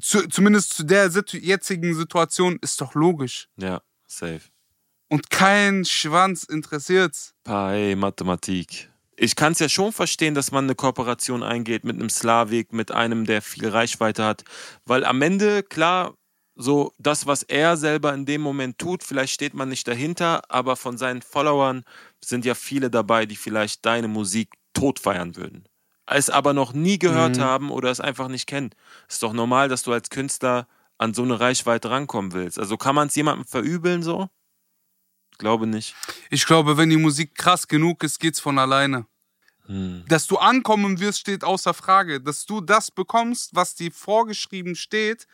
zu, 0.00 0.28
zumindest 0.28 0.74
zu 0.74 0.84
der 0.84 1.10
situ 1.10 1.36
jetzigen 1.36 1.94
Situation, 1.94 2.58
ist 2.62 2.80
doch 2.80 2.94
logisch. 2.94 3.48
ja, 3.56 3.80
safe. 4.06 4.40
Und 5.08 5.30
kein 5.30 5.84
Schwanz 5.84 6.44
interessiert's. 6.44 7.34
Pai, 7.44 7.94
Mathematik. 7.96 8.90
Ich 9.16 9.36
kann 9.36 9.52
es 9.52 9.60
ja 9.60 9.68
schon 9.68 9.92
verstehen, 9.92 10.34
dass 10.34 10.50
man 10.50 10.64
eine 10.64 10.74
Kooperation 10.74 11.42
eingeht 11.44 11.84
mit 11.84 11.94
einem 11.96 12.08
Slavik, 12.10 12.72
mit 12.72 12.90
einem, 12.90 13.24
der 13.26 13.42
viel 13.42 13.68
Reichweite 13.68 14.24
hat. 14.24 14.42
Weil 14.86 15.04
am 15.04 15.22
Ende, 15.22 15.62
klar, 15.62 16.14
so 16.56 16.92
das, 16.98 17.26
was 17.26 17.42
er 17.44 17.76
selber 17.76 18.12
in 18.14 18.26
dem 18.26 18.40
Moment 18.40 18.78
tut, 18.78 19.04
vielleicht 19.04 19.34
steht 19.34 19.54
man 19.54 19.68
nicht 19.68 19.86
dahinter, 19.86 20.42
aber 20.48 20.74
von 20.74 20.98
seinen 20.98 21.22
Followern 21.22 21.84
sind 22.28 22.44
ja 22.44 22.54
viele 22.54 22.90
dabei, 22.90 23.26
die 23.26 23.36
vielleicht 23.36 23.84
deine 23.86 24.08
Musik 24.08 24.54
tot 24.72 24.98
feiern 24.98 25.36
würden. 25.36 25.68
Es 26.06 26.28
aber 26.28 26.52
noch 26.52 26.72
nie 26.74 26.98
gehört 26.98 27.36
Mhm. 27.36 27.40
haben 27.42 27.70
oder 27.70 27.90
es 27.90 28.00
einfach 28.00 28.28
nicht 28.28 28.46
kennen. 28.46 28.70
Ist 29.08 29.22
doch 29.22 29.32
normal, 29.32 29.68
dass 29.68 29.82
du 29.82 29.92
als 29.92 30.10
Künstler 30.10 30.68
an 30.98 31.14
so 31.14 31.22
eine 31.22 31.40
Reichweite 31.40 31.90
rankommen 31.90 32.32
willst. 32.32 32.58
Also 32.58 32.76
kann 32.76 32.94
man 32.94 33.08
es 33.08 33.14
jemandem 33.14 33.46
verübeln 33.46 34.02
so? 34.02 34.28
Glaube 35.38 35.66
nicht. 35.66 35.94
Ich 36.30 36.46
glaube, 36.46 36.76
wenn 36.76 36.90
die 36.90 36.96
Musik 36.96 37.34
krass 37.34 37.66
genug 37.66 38.04
ist, 38.04 38.20
geht's 38.20 38.38
von 38.38 38.58
alleine. 38.58 39.06
Hm. 39.66 40.04
Dass 40.08 40.26
du 40.26 40.36
ankommen 40.36 41.00
wirst, 41.00 41.20
steht 41.20 41.42
außer 41.42 41.74
Frage. 41.74 42.20
Dass 42.20 42.44
du 42.46 42.60
das 42.60 42.90
bekommst, 42.90 43.54
was 43.54 43.74
dir 43.74 43.90
vorgeschrieben 43.90 44.76
steht, 44.76 45.26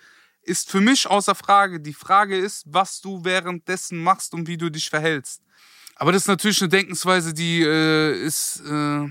ist 0.42 0.70
für 0.70 0.80
mich 0.80 1.06
außer 1.06 1.34
Frage. 1.34 1.80
Die 1.80 1.92
Frage 1.92 2.38
ist, 2.38 2.64
was 2.66 3.00
du 3.00 3.24
währenddessen 3.24 3.98
machst 4.02 4.32
und 4.32 4.46
wie 4.46 4.56
du 4.56 4.70
dich 4.70 4.88
verhältst. 4.88 5.42
Aber 6.00 6.12
das 6.12 6.22
ist 6.22 6.28
natürlich 6.28 6.62
eine 6.62 6.70
Denkensweise, 6.70 7.34
die 7.34 7.60
äh, 7.60 8.18
ist, 8.24 8.62
äh, 8.66 9.06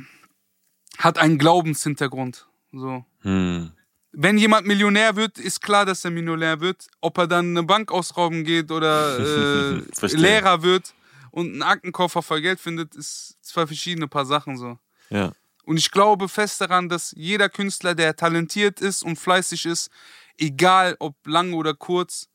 hat 0.97 1.19
einen 1.19 1.37
Glaubenshintergrund. 1.37 2.47
So. 2.71 3.05
Hm. 3.21 3.71
Wenn 4.11 4.39
jemand 4.39 4.65
Millionär 4.65 5.15
wird, 5.15 5.37
ist 5.37 5.61
klar, 5.61 5.85
dass 5.85 6.03
er 6.03 6.09
Millionär 6.09 6.61
wird. 6.61 6.87
Ob 6.99 7.19
er 7.19 7.27
dann 7.27 7.51
eine 7.51 7.61
Bank 7.61 7.91
ausrauben 7.91 8.43
geht 8.43 8.71
oder 8.71 9.19
äh. 9.79 10.07
Lehrer 10.15 10.63
wird 10.63 10.95
und 11.29 11.51
einen 11.51 11.61
Aktenkoffer 11.61 12.23
voll 12.23 12.41
Geld 12.41 12.59
findet, 12.59 12.95
ist 12.95 13.37
zwei 13.43 13.67
verschiedene 13.67 14.07
paar 14.07 14.25
Sachen 14.25 14.57
so. 14.57 14.79
Ja. 15.11 15.33
Und 15.65 15.77
ich 15.77 15.91
glaube 15.91 16.27
fest 16.27 16.59
daran, 16.59 16.89
dass 16.89 17.13
jeder 17.15 17.49
Künstler, 17.49 17.93
der 17.93 18.15
talentiert 18.15 18.81
ist 18.81 19.03
und 19.03 19.17
fleißig 19.17 19.67
ist, 19.67 19.91
egal 20.39 20.95
ob 20.97 21.15
lang 21.27 21.53
oder 21.53 21.75
kurz, 21.75 22.29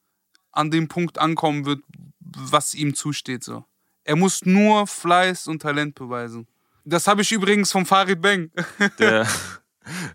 an 0.53 0.71
dem 0.71 0.87
Punkt 0.87 1.19
ankommen 1.19 1.67
wird, 1.67 1.83
was 2.21 2.75
ihm 2.75 2.95
zusteht. 2.95 3.43
So. 3.43 3.65
Er 4.05 4.17
muss 4.17 4.45
nur 4.45 4.87
Fleiß 4.87 5.49
und 5.49 5.63
Talent 5.63 5.95
beweisen. 5.95 6.47
Das 6.85 7.07
habe 7.07 7.23
ich 7.23 7.33
übrigens 7.33 7.73
vom 7.73 7.87
Farid 7.87 8.21
Bang. 8.21 8.51
der 8.99 9.27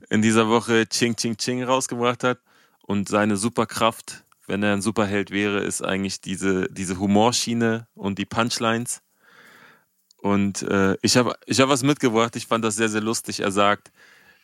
in 0.09 0.21
dieser 0.21 0.47
Woche 0.47 0.87
Ching 0.87 1.15
Ching 1.15 1.37
Ching 1.37 1.63
rausgebracht 1.63 2.23
hat. 2.23 2.39
Und 2.81 3.09
seine 3.09 3.37
Superkraft, 3.37 4.23
wenn 4.47 4.63
er 4.63 4.73
ein 4.73 4.81
Superheld 4.81 5.31
wäre, 5.31 5.59
ist 5.59 5.83
eigentlich 5.83 6.21
diese, 6.21 6.67
diese 6.71 6.97
Humorschiene 6.99 7.87
und 7.93 8.17
die 8.17 8.25
Punchlines. 8.25 9.01
Und 10.17 10.63
äh, 10.63 10.97
ich 11.01 11.17
habe 11.17 11.35
ich 11.45 11.59
hab 11.59 11.69
was 11.69 11.83
mitgebracht, 11.83 12.35
ich 12.35 12.47
fand 12.47 12.65
das 12.65 12.75
sehr, 12.75 12.89
sehr 12.89 13.01
lustig. 13.01 13.39
Er 13.41 13.51
sagt, 13.51 13.91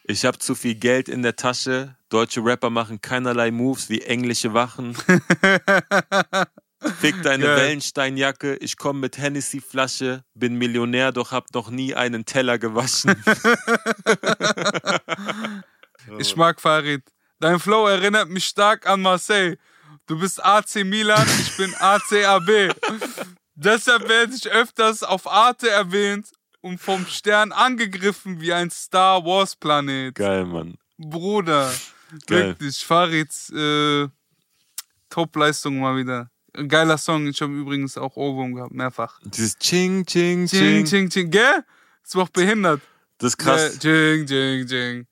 ich 0.04 0.26
habe 0.26 0.38
zu 0.38 0.56
viel 0.56 0.76
Geld 0.76 1.10
in 1.10 1.24
der 1.24 1.36
Tasche, 1.36 1.96
deutsche 2.10 2.44
Rapper 2.46 2.70
machen 2.70 3.02
keinerlei 3.02 3.52
Moves 3.52 3.90
wie 3.90 4.02
englische 4.02 4.54
Wachen. 4.54 4.96
Fick 7.00 7.22
deine 7.24 7.44
Geil. 7.46 7.58
Wellensteinjacke, 7.58 8.56
ich 8.58 8.78
komme 8.78 9.00
mit 9.00 9.18
Hennessy-Flasche, 9.18 10.24
bin 10.34 10.56
Millionär, 10.56 11.12
doch 11.12 11.32
hab 11.32 11.54
noch 11.54 11.70
nie 11.70 11.96
einen 11.96 12.26
Teller 12.26 12.58
gewaschen. 12.58 13.16
Ich 16.20 16.36
mag 16.36 16.62
Farid. 16.62 17.04
Dein 17.40 17.60
Flow 17.60 17.88
erinnert 17.88 18.30
mich 18.30 18.46
stark 18.46 18.88
an 18.88 19.02
Marseille. 19.02 19.58
Du 20.06 20.20
bist 20.20 20.44
AC 20.44 20.86
Milan, 20.86 21.28
ich 21.42 21.58
bin 21.58 21.74
ACAB. 21.76 22.76
Deshalb 23.56 24.08
werde 24.08 24.36
ich 24.36 24.48
öfters 24.50 25.02
auf 25.04 25.28
Arte 25.28 25.70
erwähnt 25.70 26.28
und 26.62 26.80
vom 26.80 27.06
Stern 27.08 27.52
angegriffen 27.52 28.40
wie 28.40 28.54
ein 28.54 28.70
Star 28.70 29.26
Wars 29.26 29.56
Planet. 29.56 30.14
Geil, 30.14 30.46
Mann. 30.46 30.78
Bruder, 30.98 31.74
Geil. 32.28 32.50
wirklich, 32.50 32.86
Farids 32.86 33.50
äh, 33.52 34.08
Top-Leistung 35.10 35.80
mal 35.80 35.98
wieder. 35.98 36.30
Ein 36.58 36.70
Geiler 36.70 36.98
Song, 36.98 37.28
ich 37.28 37.42
habe 37.42 37.54
übrigens 37.54 37.98
auch 37.98 38.16
Ohrwurm 38.16 38.56
gehabt, 38.56 38.74
mehrfach. 38.74 39.20
Dieses 39.24 39.58
Ching, 39.58 40.06
Ching, 40.06 40.48
Ching, 40.48 40.86
Ching. 40.86 40.86
ching, 40.86 41.10
ching, 41.10 41.30
gell? 41.30 41.64
Ist 42.04 42.16
doch 42.16 42.30
behindert. 42.30 42.82
Das 43.18 43.30
ist 43.30 43.38
krass. 43.38 43.78
Ching, 43.80 44.26
ching, 44.26 44.66
ching. 44.66 45.08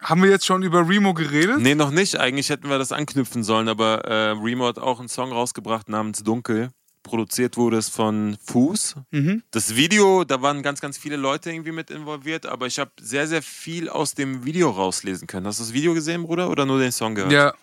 Haben 0.00 0.22
wir 0.22 0.28
jetzt 0.28 0.44
schon 0.44 0.62
über 0.62 0.86
Remo 0.86 1.14
geredet? 1.14 1.60
Nee, 1.60 1.74
noch 1.74 1.90
nicht. 1.90 2.20
Eigentlich 2.20 2.50
hätten 2.50 2.68
wir 2.68 2.78
das 2.78 2.92
anknüpfen 2.92 3.42
sollen, 3.42 3.68
aber 3.68 4.04
äh, 4.04 4.30
Remo 4.32 4.66
hat 4.66 4.78
auch 4.78 4.98
einen 4.98 5.08
Song 5.08 5.32
rausgebracht 5.32 5.88
namens 5.88 6.22
Dunkel. 6.22 6.68
Produziert 7.02 7.56
wurde 7.56 7.78
es 7.78 7.88
von 7.88 8.36
Fuß. 8.44 8.96
Mhm. 9.12 9.42
Das 9.50 9.76
Video, 9.76 10.24
da 10.24 10.42
waren 10.42 10.62
ganz, 10.62 10.80
ganz 10.80 10.98
viele 10.98 11.16
Leute 11.16 11.50
irgendwie 11.50 11.72
mit 11.72 11.90
involviert, 11.90 12.44
aber 12.44 12.66
ich 12.66 12.78
habe 12.78 12.90
sehr, 13.00 13.26
sehr 13.26 13.42
viel 13.42 13.88
aus 13.88 14.14
dem 14.14 14.44
Video 14.44 14.70
rauslesen 14.70 15.26
können. 15.26 15.46
Hast 15.46 15.58
du 15.58 15.64
das 15.64 15.72
Video 15.72 15.94
gesehen, 15.94 16.22
Bruder, 16.22 16.50
oder 16.50 16.66
nur 16.66 16.78
den 16.78 16.92
Song 16.92 17.14
gehört? 17.14 17.32
Ja. 17.32 17.54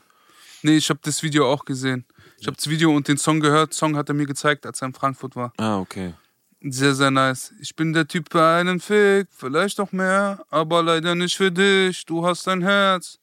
Nee, 0.64 0.78
ich 0.78 0.90
habe 0.90 1.00
das 1.04 1.22
Video 1.22 1.52
auch 1.52 1.66
gesehen. 1.66 2.06
Ich 2.42 2.48
habe 2.48 2.58
das 2.58 2.68
Video 2.68 2.92
und 2.96 3.08
den 3.08 3.18
Song 3.18 3.40
gehört. 3.40 3.72
Song 3.74 3.96
hat 3.96 4.10
er 4.10 4.16
mir 4.16 4.26
gezeigt, 4.26 4.66
als 4.66 4.82
er 4.82 4.88
in 4.88 4.94
Frankfurt 4.96 5.36
war. 5.36 5.54
Ah, 5.58 5.78
okay. 5.78 6.16
Sehr, 6.64 6.96
sehr 6.96 7.12
nice. 7.12 7.54
Ich 7.62 7.76
bin 7.76 7.94
der 7.94 8.08
Typ 8.08 8.30
für 8.32 8.44
einen 8.44 8.80
Fick, 8.80 9.28
vielleicht 9.32 9.78
noch 9.78 9.92
mehr, 9.92 10.44
aber 10.50 10.82
leider 10.82 11.14
nicht 11.16 11.38
für 11.38 11.52
dich. 11.52 12.04
Du 12.06 12.26
hast 12.26 12.48
ein 12.48 12.62
Herz. 12.62 13.20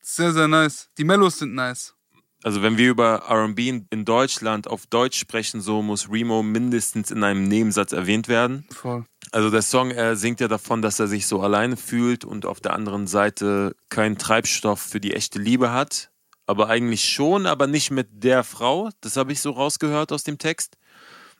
Sehr, 0.00 0.32
sehr 0.32 0.48
nice. 0.48 0.88
Die 0.96 1.04
Mellos 1.04 1.38
sind 1.38 1.54
nice. 1.54 1.94
Also 2.42 2.60
wenn 2.62 2.76
wir 2.78 2.90
über 2.90 3.22
R&B 3.28 3.68
in- 3.68 3.86
in 3.90 4.04
Deutschland 4.04 4.66
auf 4.66 4.86
Deutsch 4.86 5.18
sprechen, 5.18 5.60
so 5.60 5.80
muss 5.82 6.10
Remo 6.10 6.42
mindestens 6.42 7.10
in 7.10 7.22
einem 7.22 7.44
Nebensatz 7.46 7.92
erwähnt 7.92 8.26
werden. 8.26 8.66
Voll. 8.70 9.04
Also 9.32 9.50
der 9.50 9.62
Song, 9.62 9.90
er 9.90 10.16
singt 10.16 10.40
ja 10.40 10.48
davon, 10.48 10.82
dass 10.82 10.98
er 10.98 11.08
sich 11.08 11.26
so 11.26 11.40
alleine 11.40 11.76
fühlt 11.76 12.24
und 12.24 12.44
auf 12.46 12.60
der 12.60 12.72
anderen 12.72 13.06
Seite 13.06 13.76
keinen 13.90 14.18
Treibstoff 14.18 14.80
für 14.80 14.98
die 14.98 15.12
echte 15.14 15.38
Liebe 15.38 15.72
hat. 15.72 16.10
Aber 16.46 16.68
eigentlich 16.68 17.08
schon, 17.08 17.46
aber 17.46 17.66
nicht 17.66 17.90
mit 17.90 18.08
der 18.24 18.44
Frau. 18.44 18.90
Das 19.00 19.16
habe 19.16 19.32
ich 19.32 19.40
so 19.40 19.50
rausgehört 19.50 20.12
aus 20.12 20.24
dem 20.24 20.38
Text. 20.38 20.76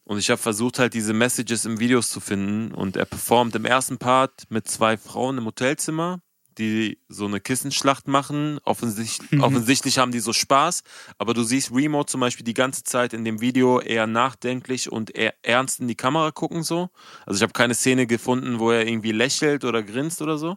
Und 0.05 0.19
ich 0.19 0.31
habe 0.31 0.41
versucht 0.41 0.79
halt 0.79 0.95
diese 0.95 1.13
Messages 1.13 1.65
im 1.65 1.79
Videos 1.81 2.11
zu 2.11 2.21
finden. 2.21 2.73
Und 2.73 2.97
er 2.97 3.05
performt 3.05 3.55
im 3.55 3.65
ersten 3.65 3.99
Part 3.99 4.45
mit 4.49 4.69
zwei 4.69 4.97
Frauen 4.97 5.39
im 5.39 5.45
Hotelzimmer, 5.45 6.21
die 6.59 6.99
so 7.09 7.27
eine 7.27 7.41
Kissenschlacht 7.41 8.09
machen. 8.09 8.59
Offensichtlich, 8.65 9.41
offensichtlich 9.41 9.99
haben 9.99 10.13
die 10.13 10.21
so 10.21 10.33
Spaß. 10.33 10.83
Aber 11.19 11.35
du 11.35 11.43
siehst 11.45 11.73
Remo 11.73 12.05
zum 12.05 12.21
Beispiel 12.21 12.45
die 12.45 12.55
ganze 12.55 12.83
Zeit 12.85 13.13
in 13.13 13.25
dem 13.25 13.41
Video 13.41 13.81
eher 13.81 14.07
nachdenklich 14.07 14.91
und 14.91 15.15
eher 15.15 15.35
ernst 15.43 15.81
in 15.81 15.89
die 15.89 15.95
Kamera 15.95 16.31
gucken 16.31 16.63
so. 16.63 16.91
Also 17.25 17.39
ich 17.39 17.43
habe 17.43 17.53
keine 17.53 17.75
Szene 17.75 18.07
gefunden, 18.07 18.59
wo 18.59 18.71
er 18.71 18.87
irgendwie 18.87 19.13
lächelt 19.13 19.65
oder 19.65 19.83
grinst 19.83 20.21
oder 20.21 20.37
so. 20.37 20.57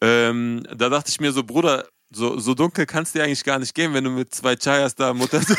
Ähm, 0.00 0.66
da 0.74 0.88
dachte 0.88 1.10
ich 1.10 1.20
mir 1.20 1.32
so, 1.32 1.44
Bruder, 1.44 1.86
so, 2.10 2.38
so 2.38 2.54
dunkel 2.54 2.86
kannst 2.86 3.14
du 3.14 3.18
dir 3.18 3.24
eigentlich 3.24 3.44
gar 3.44 3.58
nicht 3.58 3.74
gehen, 3.74 3.92
wenn 3.94 4.04
du 4.04 4.10
mit 4.10 4.34
zwei 4.34 4.56
Chayas 4.56 4.94
da 4.94 5.12
Mutter. 5.12 5.40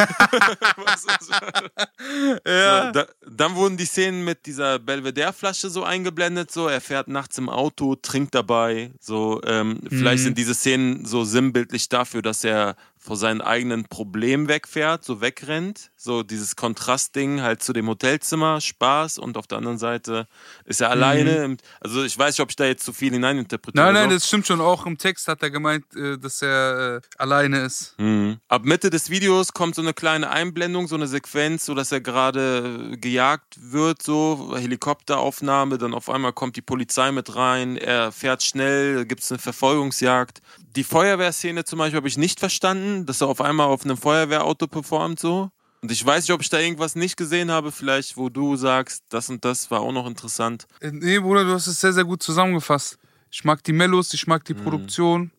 Ja. 2.46 2.88
So, 2.88 2.92
da, 2.92 3.08
dann 3.28 3.56
wurden 3.56 3.78
die 3.78 3.86
Szenen 3.86 4.24
mit 4.24 4.46
dieser 4.46 4.80
Belvedere-Flasche 4.80 5.70
so 5.70 5.84
eingeblendet, 5.84 6.52
so 6.52 6.68
er 6.68 6.82
fährt 6.82 7.08
nachts 7.08 7.38
im 7.38 7.50
Auto, 7.50 7.96
trinkt 7.96 8.36
dabei, 8.36 8.92
so 9.00 9.42
ähm, 9.46 9.80
vielleicht 9.90 10.24
sind 10.24 10.38
diese 10.38 10.54
Szenen 10.54 11.06
so 11.06 11.24
sinnbildlich 11.24 11.90
dafür, 11.90 12.22
dass 12.22 12.44
er 12.44 12.76
vor 13.06 13.18
seinen 13.18 13.42
eigenen 13.42 13.86
Problemen 13.86 14.48
wegfährt, 14.48 15.06
so 15.06 15.22
wegrennt, 15.22 15.92
so 15.96 16.24
dieses 16.24 16.56
Kontrastding 16.56 17.42
halt 17.42 17.62
zu 17.62 17.72
dem 17.72 17.88
Hotelzimmer, 17.88 18.60
Spaß 18.60 19.20
und 19.20 19.38
auf 19.38 19.46
der 19.46 19.60
anderen 19.60 19.78
Seite 19.78 20.28
ist 20.66 20.82
er 20.82 20.90
alleine. 20.90 21.44
Im, 21.44 21.58
also 21.80 22.04
ich 22.04 22.18
weiß 22.18 22.34
nicht, 22.34 22.42
ob 22.42 22.50
ich 22.50 22.56
da 22.56 22.66
jetzt 22.66 22.84
zu 22.84 22.94
viel 22.94 23.14
hineininterpretiere. 23.14 23.86
Nein, 23.86 23.94
nein, 23.94 24.10
das 24.10 24.28
stimmt 24.28 24.48
schon. 24.48 24.60
Auch 24.60 24.88
im 24.88 24.98
Text 24.98 25.28
hat 25.28 25.44
er 25.44 25.52
gemeint, 25.52 25.86
äh, 25.96 26.18
dass 26.18 26.42
er 26.42 26.96
äh, 26.96 27.02
alleine 27.18 27.60
ist. 27.60 27.94
Mhm. 28.00 28.38
Ab 28.48 28.66
Mitte 28.66 28.90
des 28.90 29.12
Videos 29.12 29.54
kommt 29.54 29.76
so 29.76 29.84
eine 29.84 29.94
kleine 29.94 30.32
Einblendung, 30.32 30.88
so 30.88 30.96
eine 30.96 31.08
Sequenz, 31.08 31.66
so 31.66 31.76
dass 31.76 31.92
er 31.92 32.02
gerade 32.02 32.90
äh, 32.94 32.98
gejagt 32.98 33.58
wird, 33.60 34.02
so 34.02 34.56
Helikopteraufnahme, 34.58 35.78
dann 35.78 35.94
auf 35.94 36.10
einmal 36.10 36.34
kommt 36.34 36.56
die 36.56 36.64
Polizei 36.64 37.12
mit 37.12 37.36
rein, 37.36 37.78
er 37.78 38.12
fährt 38.12 38.42
schnell, 38.42 39.06
gibt 39.06 39.22
es 39.22 39.32
eine 39.32 39.40
Verfolgungsjagd. 39.40 40.42
Die 40.76 40.84
Feuerwehrszene 40.84 41.64
zum 41.64 41.80
Beispiel 41.80 41.98
habe 41.98 42.08
ich 42.08 42.18
nicht 42.18 42.40
verstanden, 42.40 42.95
dass 43.06 43.22
er 43.22 43.28
auf 43.28 43.42
einmal 43.42 43.68
auf 43.68 43.84
einem 43.84 43.98
Feuerwehrauto 43.98 44.68
performt, 44.68 45.20
so. 45.20 45.50
Und 45.82 45.92
ich 45.92 46.04
weiß 46.04 46.24
nicht, 46.24 46.34
ob 46.34 46.42
ich 46.42 46.50
da 46.50 46.58
irgendwas 46.60 46.96
nicht 46.96 47.18
gesehen 47.18 47.52
habe, 47.52 47.72
vielleicht, 47.72 48.16
wo 48.18 48.30
du 48.30 48.56
sagst, 48.56 49.04
das 49.10 49.30
und 49.30 49.44
das 49.44 49.70
war 49.70 49.82
auch 49.82 49.92
noch 49.92 50.08
interessant. 50.08 50.66
Äh, 50.80 50.92
Nee, 50.92 51.20
Bruder, 51.20 51.44
du 51.44 51.52
hast 51.52 51.68
es 51.68 51.80
sehr, 51.82 51.94
sehr 51.94 52.06
gut 52.06 52.24
zusammengefasst. 52.24 52.98
Ich 53.30 53.44
mag 53.44 53.64
die 53.64 53.74
Mellos, 53.74 54.14
ich 54.14 54.26
mag 54.28 54.46
die 54.46 54.54
Produktion, 54.54 55.32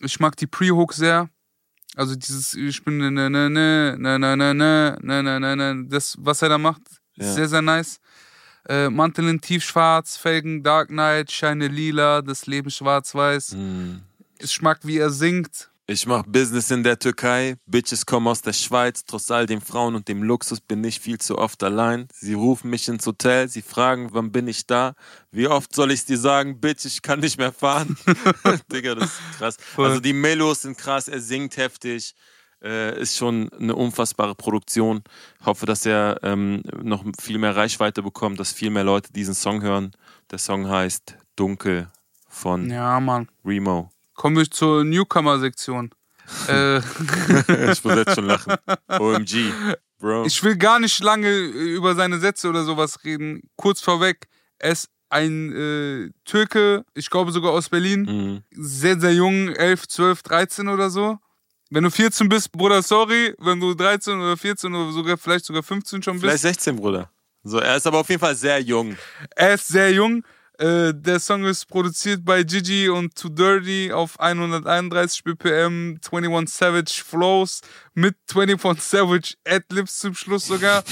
ich 0.00 0.20
mag 0.20 0.36
die 0.36 0.46
Pre-Hook 0.46 0.92
sehr. 0.92 1.28
Also 1.96 2.14
dieses, 2.16 2.54
ich 2.54 2.84
bin 2.84 2.98
ne, 2.98 3.10
ne, 3.10 3.30
ne, 3.30 3.48
ne, 3.48 4.18
ne, 4.18 4.18
ne, 4.18 4.36
ne, 4.36 4.54
ne, 4.54 4.98
ne, 5.00 5.22
ne, 5.22 5.40
ne, 5.40 5.56
ne, 5.74 5.86
das, 5.88 6.16
was 6.18 6.42
er 6.42 6.48
da 6.50 6.58
macht, 6.58 6.82
ist 7.16 7.26
Ja. 7.26 7.32
sehr, 7.34 7.48
sehr 7.48 7.62
nice. 7.62 8.00
Äh, 8.68 8.88
Mantel 8.90 9.28
in 9.28 9.40
tiefschwarz, 9.40 10.16
Felgen 10.16 10.62
Dark 10.62 10.88
Knight, 10.88 11.30
Scheine 11.30 11.68
lila, 11.68 12.22
das 12.22 12.46
Leben 12.46 12.70
schwarz-weiß. 12.70 13.52
Mhm. 13.52 14.02
Ich 14.38 14.60
mag, 14.62 14.80
wie 14.82 14.98
er 14.98 15.10
singt. 15.10 15.70
Ich 15.86 16.06
mach 16.06 16.22
Business 16.26 16.70
in 16.70 16.82
der 16.82 16.98
Türkei, 16.98 17.56
Bitches 17.66 18.06
kommen 18.06 18.26
aus 18.26 18.40
der 18.40 18.54
Schweiz, 18.54 19.04
trotz 19.04 19.30
all 19.30 19.44
den 19.44 19.60
Frauen 19.60 19.94
und 19.94 20.08
dem 20.08 20.22
Luxus 20.22 20.62
bin 20.62 20.82
ich 20.82 20.98
viel 20.98 21.18
zu 21.18 21.36
oft 21.36 21.62
allein. 21.62 22.08
Sie 22.10 22.32
rufen 22.32 22.70
mich 22.70 22.88
ins 22.88 23.06
Hotel, 23.06 23.48
sie 23.50 23.60
fragen, 23.60 24.08
wann 24.12 24.32
bin 24.32 24.48
ich 24.48 24.66
da? 24.66 24.94
Wie 25.30 25.46
oft 25.46 25.74
soll 25.74 25.90
ich 25.90 26.06
dir 26.06 26.16
sagen, 26.16 26.58
Bitch, 26.58 26.86
ich 26.86 27.02
kann 27.02 27.20
nicht 27.20 27.36
mehr 27.36 27.52
fahren? 27.52 27.98
Digga, 28.72 28.94
das 28.94 29.10
ist 29.10 29.20
krass. 29.36 29.56
Also 29.76 30.00
die 30.00 30.14
Melos 30.14 30.62
sind 30.62 30.78
krass, 30.78 31.06
er 31.06 31.20
singt 31.20 31.58
heftig, 31.58 32.14
äh, 32.62 32.98
ist 32.98 33.18
schon 33.18 33.50
eine 33.52 33.76
unfassbare 33.76 34.34
Produktion. 34.34 35.02
Hoffe, 35.44 35.66
dass 35.66 35.84
er 35.84 36.18
ähm, 36.22 36.62
noch 36.82 37.04
viel 37.20 37.36
mehr 37.36 37.56
Reichweite 37.56 38.02
bekommt, 38.02 38.40
dass 38.40 38.52
viel 38.54 38.70
mehr 38.70 38.84
Leute 38.84 39.12
diesen 39.12 39.34
Song 39.34 39.60
hören. 39.60 39.90
Der 40.30 40.38
Song 40.38 40.66
heißt 40.66 41.14
Dunkel 41.36 41.90
von 42.26 42.70
Ja. 42.70 42.98
Remo. 43.44 43.90
Kommen 44.14 44.36
wir 44.36 44.50
zur 44.50 44.84
Newcomer-Sektion. 44.84 45.90
äh, 46.48 46.78
ich 46.78 47.84
muss 47.84 47.96
jetzt 47.96 48.14
schon 48.14 48.26
lachen. 48.26 48.54
OMG, 48.88 49.52
Bro. 49.98 50.24
Ich 50.24 50.42
will 50.42 50.56
gar 50.56 50.80
nicht 50.80 51.02
lange 51.02 51.30
über 51.30 51.94
seine 51.94 52.18
Sätze 52.18 52.48
oder 52.48 52.64
sowas 52.64 53.04
reden. 53.04 53.42
Kurz 53.56 53.80
vorweg, 53.80 54.26
er 54.58 54.72
ist 54.72 54.88
ein 55.10 55.52
äh, 55.52 56.10
Türke, 56.24 56.84
ich 56.94 57.08
glaube 57.10 57.30
sogar 57.30 57.52
aus 57.52 57.68
Berlin. 57.68 58.02
Mhm. 58.02 58.42
Sehr, 58.50 58.98
sehr 58.98 59.14
jung, 59.14 59.48
11, 59.48 59.86
12, 59.86 60.22
13 60.22 60.68
oder 60.68 60.90
so. 60.90 61.18
Wenn 61.70 61.84
du 61.84 61.90
14 61.90 62.28
bist, 62.28 62.52
Bruder, 62.52 62.82
sorry. 62.82 63.34
Wenn 63.38 63.60
du 63.60 63.74
13 63.74 64.20
oder 64.20 64.36
14 64.36 64.74
oder 64.74 64.92
sogar 64.92 65.16
vielleicht 65.16 65.44
sogar 65.44 65.62
15 65.62 66.02
schon 66.02 66.18
Vielleicht 66.18 66.42
bist. 66.42 66.62
16, 66.62 66.76
Bruder. 66.76 67.10
So, 67.42 67.58
er 67.58 67.76
ist 67.76 67.86
aber 67.86 67.98
auf 67.98 68.08
jeden 68.08 68.20
Fall 68.20 68.34
sehr 68.34 68.60
jung. 68.60 68.96
Er 69.36 69.54
ist 69.54 69.68
sehr 69.68 69.92
jung. 69.92 70.24
Äh, 70.64 70.94
der 70.94 71.20
Song 71.20 71.44
ist 71.44 71.66
produziert 71.66 72.24
bei 72.24 72.42
Gigi 72.42 72.88
und 72.88 73.14
Too 73.14 73.28
Dirty 73.28 73.92
auf 73.92 74.18
131 74.18 75.22
BPM, 75.22 75.98
21 76.10 76.54
Savage 76.56 77.02
Flows 77.06 77.60
mit 77.92 78.16
21 78.34 78.82
Savage 78.82 79.34
Adlibs 79.46 79.98
zum 79.98 80.14
Schluss 80.14 80.46
sogar. 80.46 80.82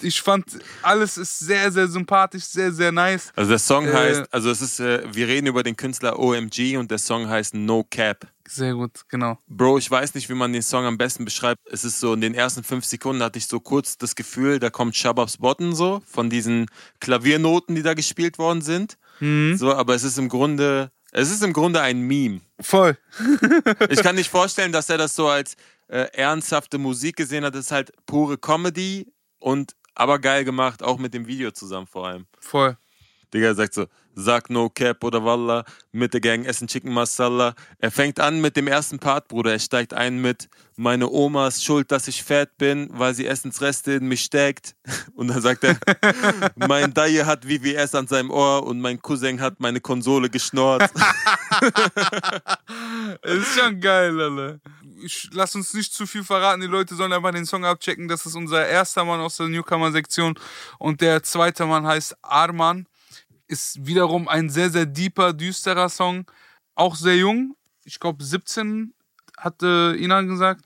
Ich 0.00 0.22
fand, 0.22 0.46
alles 0.80 1.18
ist 1.18 1.38
sehr, 1.38 1.70
sehr 1.70 1.86
sympathisch, 1.88 2.44
sehr, 2.44 2.72
sehr 2.72 2.92
nice. 2.92 3.30
Also 3.36 3.50
der 3.50 3.58
Song 3.58 3.86
äh, 3.86 3.92
heißt, 3.92 4.32
also 4.32 4.50
es 4.50 4.62
ist, 4.62 4.80
äh, 4.80 5.02
wir 5.12 5.28
reden 5.28 5.48
über 5.48 5.62
den 5.62 5.76
Künstler 5.76 6.18
OMG 6.18 6.78
und 6.78 6.90
der 6.90 6.98
Song 6.98 7.28
heißt 7.28 7.52
No 7.52 7.84
Cap. 7.84 8.26
Sehr 8.50 8.74
gut, 8.74 9.02
genau. 9.08 9.38
Bro, 9.46 9.78
ich 9.78 9.88
weiß 9.88 10.14
nicht, 10.14 10.28
wie 10.28 10.34
man 10.34 10.52
den 10.52 10.62
Song 10.62 10.84
am 10.84 10.98
besten 10.98 11.24
beschreibt. 11.24 11.60
Es 11.70 11.84
ist 11.84 12.00
so, 12.00 12.14
in 12.14 12.20
den 12.20 12.34
ersten 12.34 12.64
fünf 12.64 12.84
Sekunden 12.84 13.22
hatte 13.22 13.38
ich 13.38 13.46
so 13.46 13.60
kurz 13.60 13.96
das 13.96 14.16
Gefühl, 14.16 14.58
da 14.58 14.70
kommt 14.70 14.96
Shababs 14.96 15.38
Botten 15.38 15.72
so, 15.72 16.02
von 16.04 16.30
diesen 16.30 16.66
Klaviernoten, 16.98 17.76
die 17.76 17.82
da 17.82 17.94
gespielt 17.94 18.38
worden 18.38 18.60
sind. 18.60 18.98
Mhm. 19.20 19.56
So, 19.56 19.72
aber 19.72 19.94
es 19.94 20.02
ist 20.02 20.18
im 20.18 20.28
Grunde, 20.28 20.90
es 21.12 21.30
ist 21.30 21.44
im 21.44 21.52
Grunde 21.52 21.80
ein 21.80 22.00
Meme. 22.00 22.40
Voll. 22.58 22.98
ich 23.88 24.02
kann 24.02 24.16
nicht 24.16 24.30
vorstellen, 24.30 24.72
dass 24.72 24.90
er 24.90 24.98
das 24.98 25.14
so 25.14 25.28
als 25.28 25.54
äh, 25.86 26.08
ernsthafte 26.12 26.78
Musik 26.78 27.14
gesehen 27.14 27.44
hat. 27.44 27.54
Das 27.54 27.66
ist 27.66 27.72
halt 27.72 27.92
pure 28.06 28.36
Comedy 28.36 29.12
und 29.38 29.76
aber 29.94 30.18
geil 30.18 30.44
gemacht, 30.44 30.82
auch 30.82 30.98
mit 30.98 31.14
dem 31.14 31.28
Video 31.28 31.52
zusammen 31.52 31.86
vor 31.86 32.08
allem. 32.08 32.26
Voll. 32.40 32.76
Digga 33.32 33.54
sagt 33.54 33.74
so, 33.74 33.86
sag 34.14 34.50
no 34.50 34.68
cap 34.68 35.02
oder 35.04 35.24
Wallah, 35.24 35.64
mit 35.92 36.12
der 36.14 36.20
Gang 36.20 36.44
essen 36.44 36.68
Chicken 36.68 36.92
Masala. 36.92 37.54
Er 37.78 37.90
fängt 37.90 38.18
an 38.20 38.40
mit 38.40 38.56
dem 38.56 38.66
ersten 38.66 38.98
Part, 38.98 39.28
Bruder. 39.28 39.52
Er 39.52 39.58
steigt 39.58 39.94
ein 39.94 40.20
mit, 40.20 40.48
meine 40.76 41.08
Oma 41.10 41.48
ist 41.48 41.64
schuld, 41.64 41.92
dass 41.92 42.08
ich 42.08 42.22
fett 42.22 42.56
bin, 42.58 42.88
weil 42.92 43.14
sie 43.14 43.26
Essensreste 43.26 43.92
in 43.92 44.08
mich 44.08 44.22
steckt. 44.22 44.74
Und 45.14 45.28
dann 45.28 45.40
sagt 45.40 45.64
er, 45.64 45.76
mein 46.56 46.92
Daie 46.94 47.26
hat 47.26 47.44
VVS 47.44 47.94
an 47.94 48.06
seinem 48.06 48.30
Ohr 48.30 48.66
und 48.66 48.80
mein 48.80 49.00
Cousin 49.00 49.40
hat 49.40 49.60
meine 49.60 49.80
Konsole 49.80 50.30
geschnort. 50.30 50.90
das 53.22 53.32
ist 53.38 53.58
schon 53.58 53.80
geil, 53.80 54.18
Alter. 54.20 54.60
Ich, 55.02 55.28
lass 55.32 55.54
uns 55.54 55.72
nicht 55.74 55.92
zu 55.92 56.06
viel 56.06 56.24
verraten. 56.24 56.60
Die 56.60 56.66
Leute 56.66 56.94
sollen 56.94 57.12
einfach 57.12 57.32
den 57.32 57.46
Song 57.46 57.64
abchecken. 57.64 58.08
Das 58.08 58.26
ist 58.26 58.34
unser 58.34 58.66
erster 58.66 59.04
Mann 59.04 59.20
aus 59.20 59.36
der 59.36 59.48
Newcomer-Sektion. 59.48 60.38
Und 60.78 61.00
der 61.00 61.22
zweite 61.22 61.66
Mann 61.66 61.86
heißt 61.86 62.16
Arman 62.22 62.86
ist 63.50 63.84
wiederum 63.84 64.28
ein 64.28 64.48
sehr, 64.48 64.70
sehr 64.70 64.86
deeper, 64.86 65.32
düsterer 65.32 65.88
Song. 65.88 66.24
Auch 66.74 66.94
sehr 66.94 67.16
jung. 67.16 67.56
Ich 67.84 67.98
glaube 67.98 68.22
17 68.22 68.94
hatte 69.36 69.96
Inan 69.98 70.28
gesagt. 70.28 70.64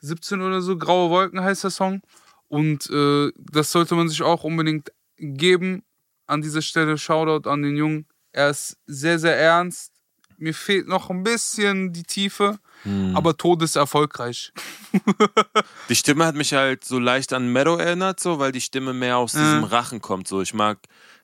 17 0.00 0.42
oder 0.42 0.60
so. 0.60 0.76
Graue 0.76 1.10
Wolken 1.10 1.40
heißt 1.40 1.64
der 1.64 1.70
Song. 1.70 2.02
Und 2.48 2.90
äh, 2.90 3.30
das 3.36 3.70
sollte 3.70 3.94
man 3.94 4.08
sich 4.08 4.22
auch 4.22 4.42
unbedingt 4.42 4.90
geben. 5.16 5.84
An 6.26 6.42
dieser 6.42 6.62
Stelle 6.62 6.98
Shoutout 6.98 7.48
an 7.48 7.62
den 7.62 7.76
Jungen. 7.76 8.06
Er 8.32 8.50
ist 8.50 8.76
sehr, 8.86 9.18
sehr 9.18 9.38
ernst. 9.38 9.92
Mir 10.36 10.54
fehlt 10.54 10.88
noch 10.88 11.10
ein 11.10 11.22
bisschen 11.22 11.92
die 11.92 12.02
Tiefe, 12.02 12.58
hm. 12.84 13.14
aber 13.14 13.36
Tod 13.36 13.62
ist 13.62 13.76
erfolgreich. 13.76 14.52
die 15.90 15.96
Stimme 15.96 16.24
hat 16.24 16.34
mich 16.34 16.54
halt 16.54 16.82
so 16.82 16.98
leicht 16.98 17.34
an 17.34 17.52
Meadow 17.52 17.76
erinnert, 17.76 18.20
so, 18.20 18.38
weil 18.38 18.50
die 18.50 18.62
Stimme 18.62 18.94
mehr 18.94 19.18
aus 19.18 19.32
diesem 19.32 19.64
Rachen 19.64 20.00
kommt. 20.00 20.28
So, 20.28 20.40
ich 20.40 20.54
mag 20.54 20.78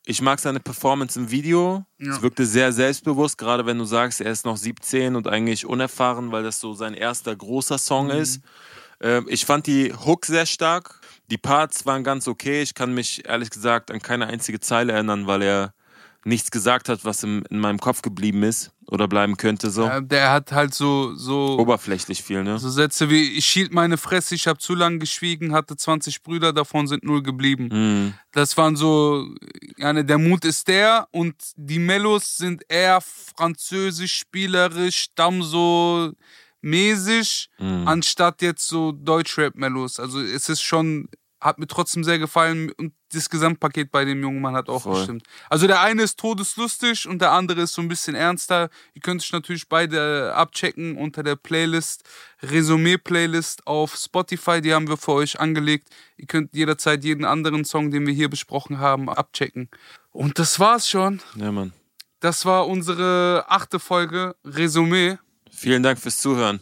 ich 0.09 0.23
mag 0.23 0.39
seine 0.39 0.61
Performance 0.61 1.19
im 1.19 1.31
Video. 1.31 1.85
Ja. 1.99 2.13
Es 2.13 2.23
wirkte 2.23 2.47
sehr 2.47 2.73
selbstbewusst, 2.73 3.37
gerade 3.37 3.67
wenn 3.67 3.77
du 3.77 3.85
sagst, 3.85 4.21
er 4.21 4.31
ist 4.31 4.47
noch 4.47 4.57
17 4.57 5.17
und 5.17 5.27
eigentlich 5.27 5.67
unerfahren, 5.67 6.31
weil 6.31 6.45
das 6.45 6.61
so 6.61 6.75
sein 6.75 6.95
erster 6.95 7.35
großer 7.35 7.77
Song 7.77 8.07
mhm. 8.07 8.13
ist. 8.13 8.41
Äh, 9.03 9.23
ich 9.27 9.45
fand 9.45 9.67
die 9.67 9.93
Hook 9.93 10.25
sehr 10.25 10.47
stark. 10.47 11.01
Die 11.29 11.39
Parts 11.39 11.87
waren 11.87 12.05
ganz 12.05 12.29
okay. 12.29 12.63
Ich 12.63 12.75
kann 12.75 12.95
mich 12.95 13.27
ehrlich 13.27 13.51
gesagt 13.51 13.91
an 13.91 14.01
keine 14.01 14.29
einzige 14.29 14.61
Zeile 14.61 14.93
erinnern, 14.93 15.27
weil 15.27 15.43
er 15.43 15.75
nichts 16.27 16.51
gesagt 16.51 16.89
hat, 16.89 17.05
was 17.05 17.23
im, 17.23 17.45
in 17.51 17.59
meinem 17.59 17.79
Kopf 17.79 18.03
geblieben 18.03 18.43
ist 18.43 18.73
oder 18.89 19.09
bleiben 19.09 19.37
könnte 19.37 19.71
so. 19.71 19.85
Ja, 19.85 20.01
der 20.01 20.33
hat 20.33 20.53
halt 20.53 20.75
so 20.75 21.15
so 21.15 21.59
oberflächlich 21.59 22.23
viel, 22.23 22.43
ne? 22.43 22.59
So 22.59 22.69
Sätze 22.69 23.09
wie 23.11 23.23
ich 23.39 23.47
hielt 23.47 23.73
meine 23.73 23.97
Fresse, 23.97 24.35
ich 24.35 24.47
habe 24.47 24.59
zu 24.59 24.75
lang 24.75 24.99
geschwiegen, 24.99 25.53
hatte 25.53 25.77
20 25.77 26.23
Brüder, 26.23 26.53
davon 26.53 26.89
sind 26.89 27.05
null 27.05 27.23
geblieben. 27.23 27.69
Mhm. 27.73 28.15
Das 28.33 28.57
waren 28.57 28.77
so 28.77 29.27
ja, 29.79 29.93
ne, 29.93 30.05
der 30.05 30.19
Mut 30.19 30.45
ist 30.45 30.69
der 30.69 31.07
und 31.13 31.35
die 31.57 31.79
Mellos 31.79 32.37
sind 32.37 32.65
eher 32.69 33.01
französisch 33.01 34.15
spielerisch, 34.15 34.97
stamm 34.97 35.43
so 35.43 36.13
mäßig, 36.61 37.49
mhm. 37.59 37.87
anstatt 37.87 38.43
jetzt 38.43 38.67
so 38.67 38.91
Deutschrap-Mellos. 38.93 40.01
Also 40.01 40.21
es 40.21 40.49
ist 40.49 40.63
schon 40.63 41.09
hat 41.41 41.59
mir 41.59 41.67
trotzdem 41.67 42.03
sehr 42.03 42.19
gefallen 42.19 42.73
und 42.73 42.95
das 43.13 43.31
Gesamtpaket 43.31 43.91
bei 43.91 44.05
dem 44.05 44.23
jungen 44.23 44.41
Mann 44.41 44.55
hat 44.55 44.69
auch 44.69 44.83
Voll. 44.83 44.97
gestimmt. 44.97 45.23
Also 45.49 45.67
der 45.67 45.81
eine 45.81 46.03
ist 46.03 46.19
todeslustig 46.19 47.07
und 47.07 47.21
der 47.21 47.33
andere 47.33 47.63
ist 47.63 47.75
so 47.75 47.83
ein 47.83 47.89
bisschen 47.89 48.15
ernster. 48.15 48.71
Ihr 48.95 49.03
könnt 49.03 49.21
euch 49.21 49.33
natürlich 49.33 49.69
beide 49.69 50.35
abchecken 50.35 50.97
unter 50.97 51.23
der 51.23 51.37
Playlist, 51.37 52.05
Resümee-Playlist 52.43 53.67
auf 53.67 53.97
Spotify, 53.97 54.61
die 54.61 54.75
haben 54.75 54.89
wir 54.89 54.97
für 54.97 55.13
euch 55.13 55.39
angelegt. 55.39 55.89
Ihr 56.17 56.27
könnt 56.27 56.55
jederzeit 56.55 57.05
jeden 57.05 57.25
anderen 57.25 57.65
Song, 57.65 57.91
den 57.91 58.07
wir 58.07 58.15
hier 58.15 58.29
besprochen 58.29 58.79
haben, 58.79 59.09
abchecken. 59.09 59.69
Und 60.11 60.39
das 60.39 60.59
war's 60.59 60.89
schon. 60.89 61.21
Ja, 61.37 61.53
Mann. 61.53 61.73
Das 62.21 62.47
war 62.47 62.67
unsere 62.67 63.45
achte 63.49 63.79
Folge 63.79 64.35
Resümee. 64.45 65.19
Vielen 65.51 65.83
Dank 65.83 65.99
fürs 65.99 66.19
Zuhören 66.19 66.61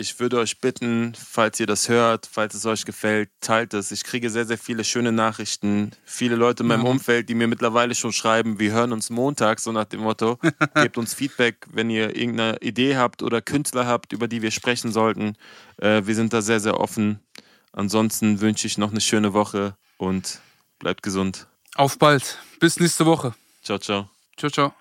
ich 0.00 0.18
würde 0.18 0.38
euch 0.38 0.60
bitten, 0.60 1.12
falls 1.14 1.60
ihr 1.60 1.66
das 1.66 1.88
hört, 1.88 2.26
falls 2.30 2.54
es 2.54 2.64
euch 2.64 2.84
gefällt, 2.84 3.30
teilt 3.40 3.74
es. 3.74 3.92
Ich 3.92 4.02
kriege 4.02 4.30
sehr, 4.30 4.46
sehr 4.46 4.56
viele 4.56 4.82
schöne 4.82 5.12
Nachrichten. 5.12 5.90
Viele 6.04 6.36
Leute 6.36 6.62
in 6.62 6.68
meinem 6.68 6.84
ja. 6.84 6.90
Umfeld, 6.90 7.28
die 7.28 7.34
mir 7.34 7.46
mittlerweile 7.46 7.94
schon 7.94 8.12
schreiben, 8.12 8.58
wir 8.58 8.72
hören 8.72 8.92
uns 8.92 9.10
Montag, 9.10 9.60
so 9.60 9.72
nach 9.72 9.84
dem 9.84 10.00
Motto. 10.00 10.38
Gebt 10.74 10.96
uns 10.96 11.12
Feedback, 11.12 11.66
wenn 11.70 11.90
ihr 11.90 12.16
irgendeine 12.16 12.56
Idee 12.62 12.96
habt 12.96 13.22
oder 13.22 13.42
Künstler 13.42 13.86
habt, 13.86 14.12
über 14.12 14.26
die 14.26 14.40
wir 14.40 14.50
sprechen 14.50 14.90
sollten. 14.90 15.36
Äh, 15.76 16.02
wir 16.06 16.14
sind 16.14 16.32
da 16.32 16.40
sehr, 16.40 16.60
sehr 16.60 16.80
offen. 16.80 17.20
Ansonsten 17.72 18.40
wünsche 18.40 18.66
ich 18.66 18.78
noch 18.78 18.90
eine 18.90 19.00
schöne 19.00 19.34
Woche 19.34 19.76
und 19.98 20.40
bleibt 20.78 21.02
gesund. 21.02 21.46
Auf 21.74 21.98
bald. 21.98 22.38
Bis 22.58 22.80
nächste 22.80 23.06
Woche. 23.06 23.34
Ciao, 23.62 23.78
ciao. 23.78 24.08
Ciao, 24.36 24.50
ciao. 24.50 24.79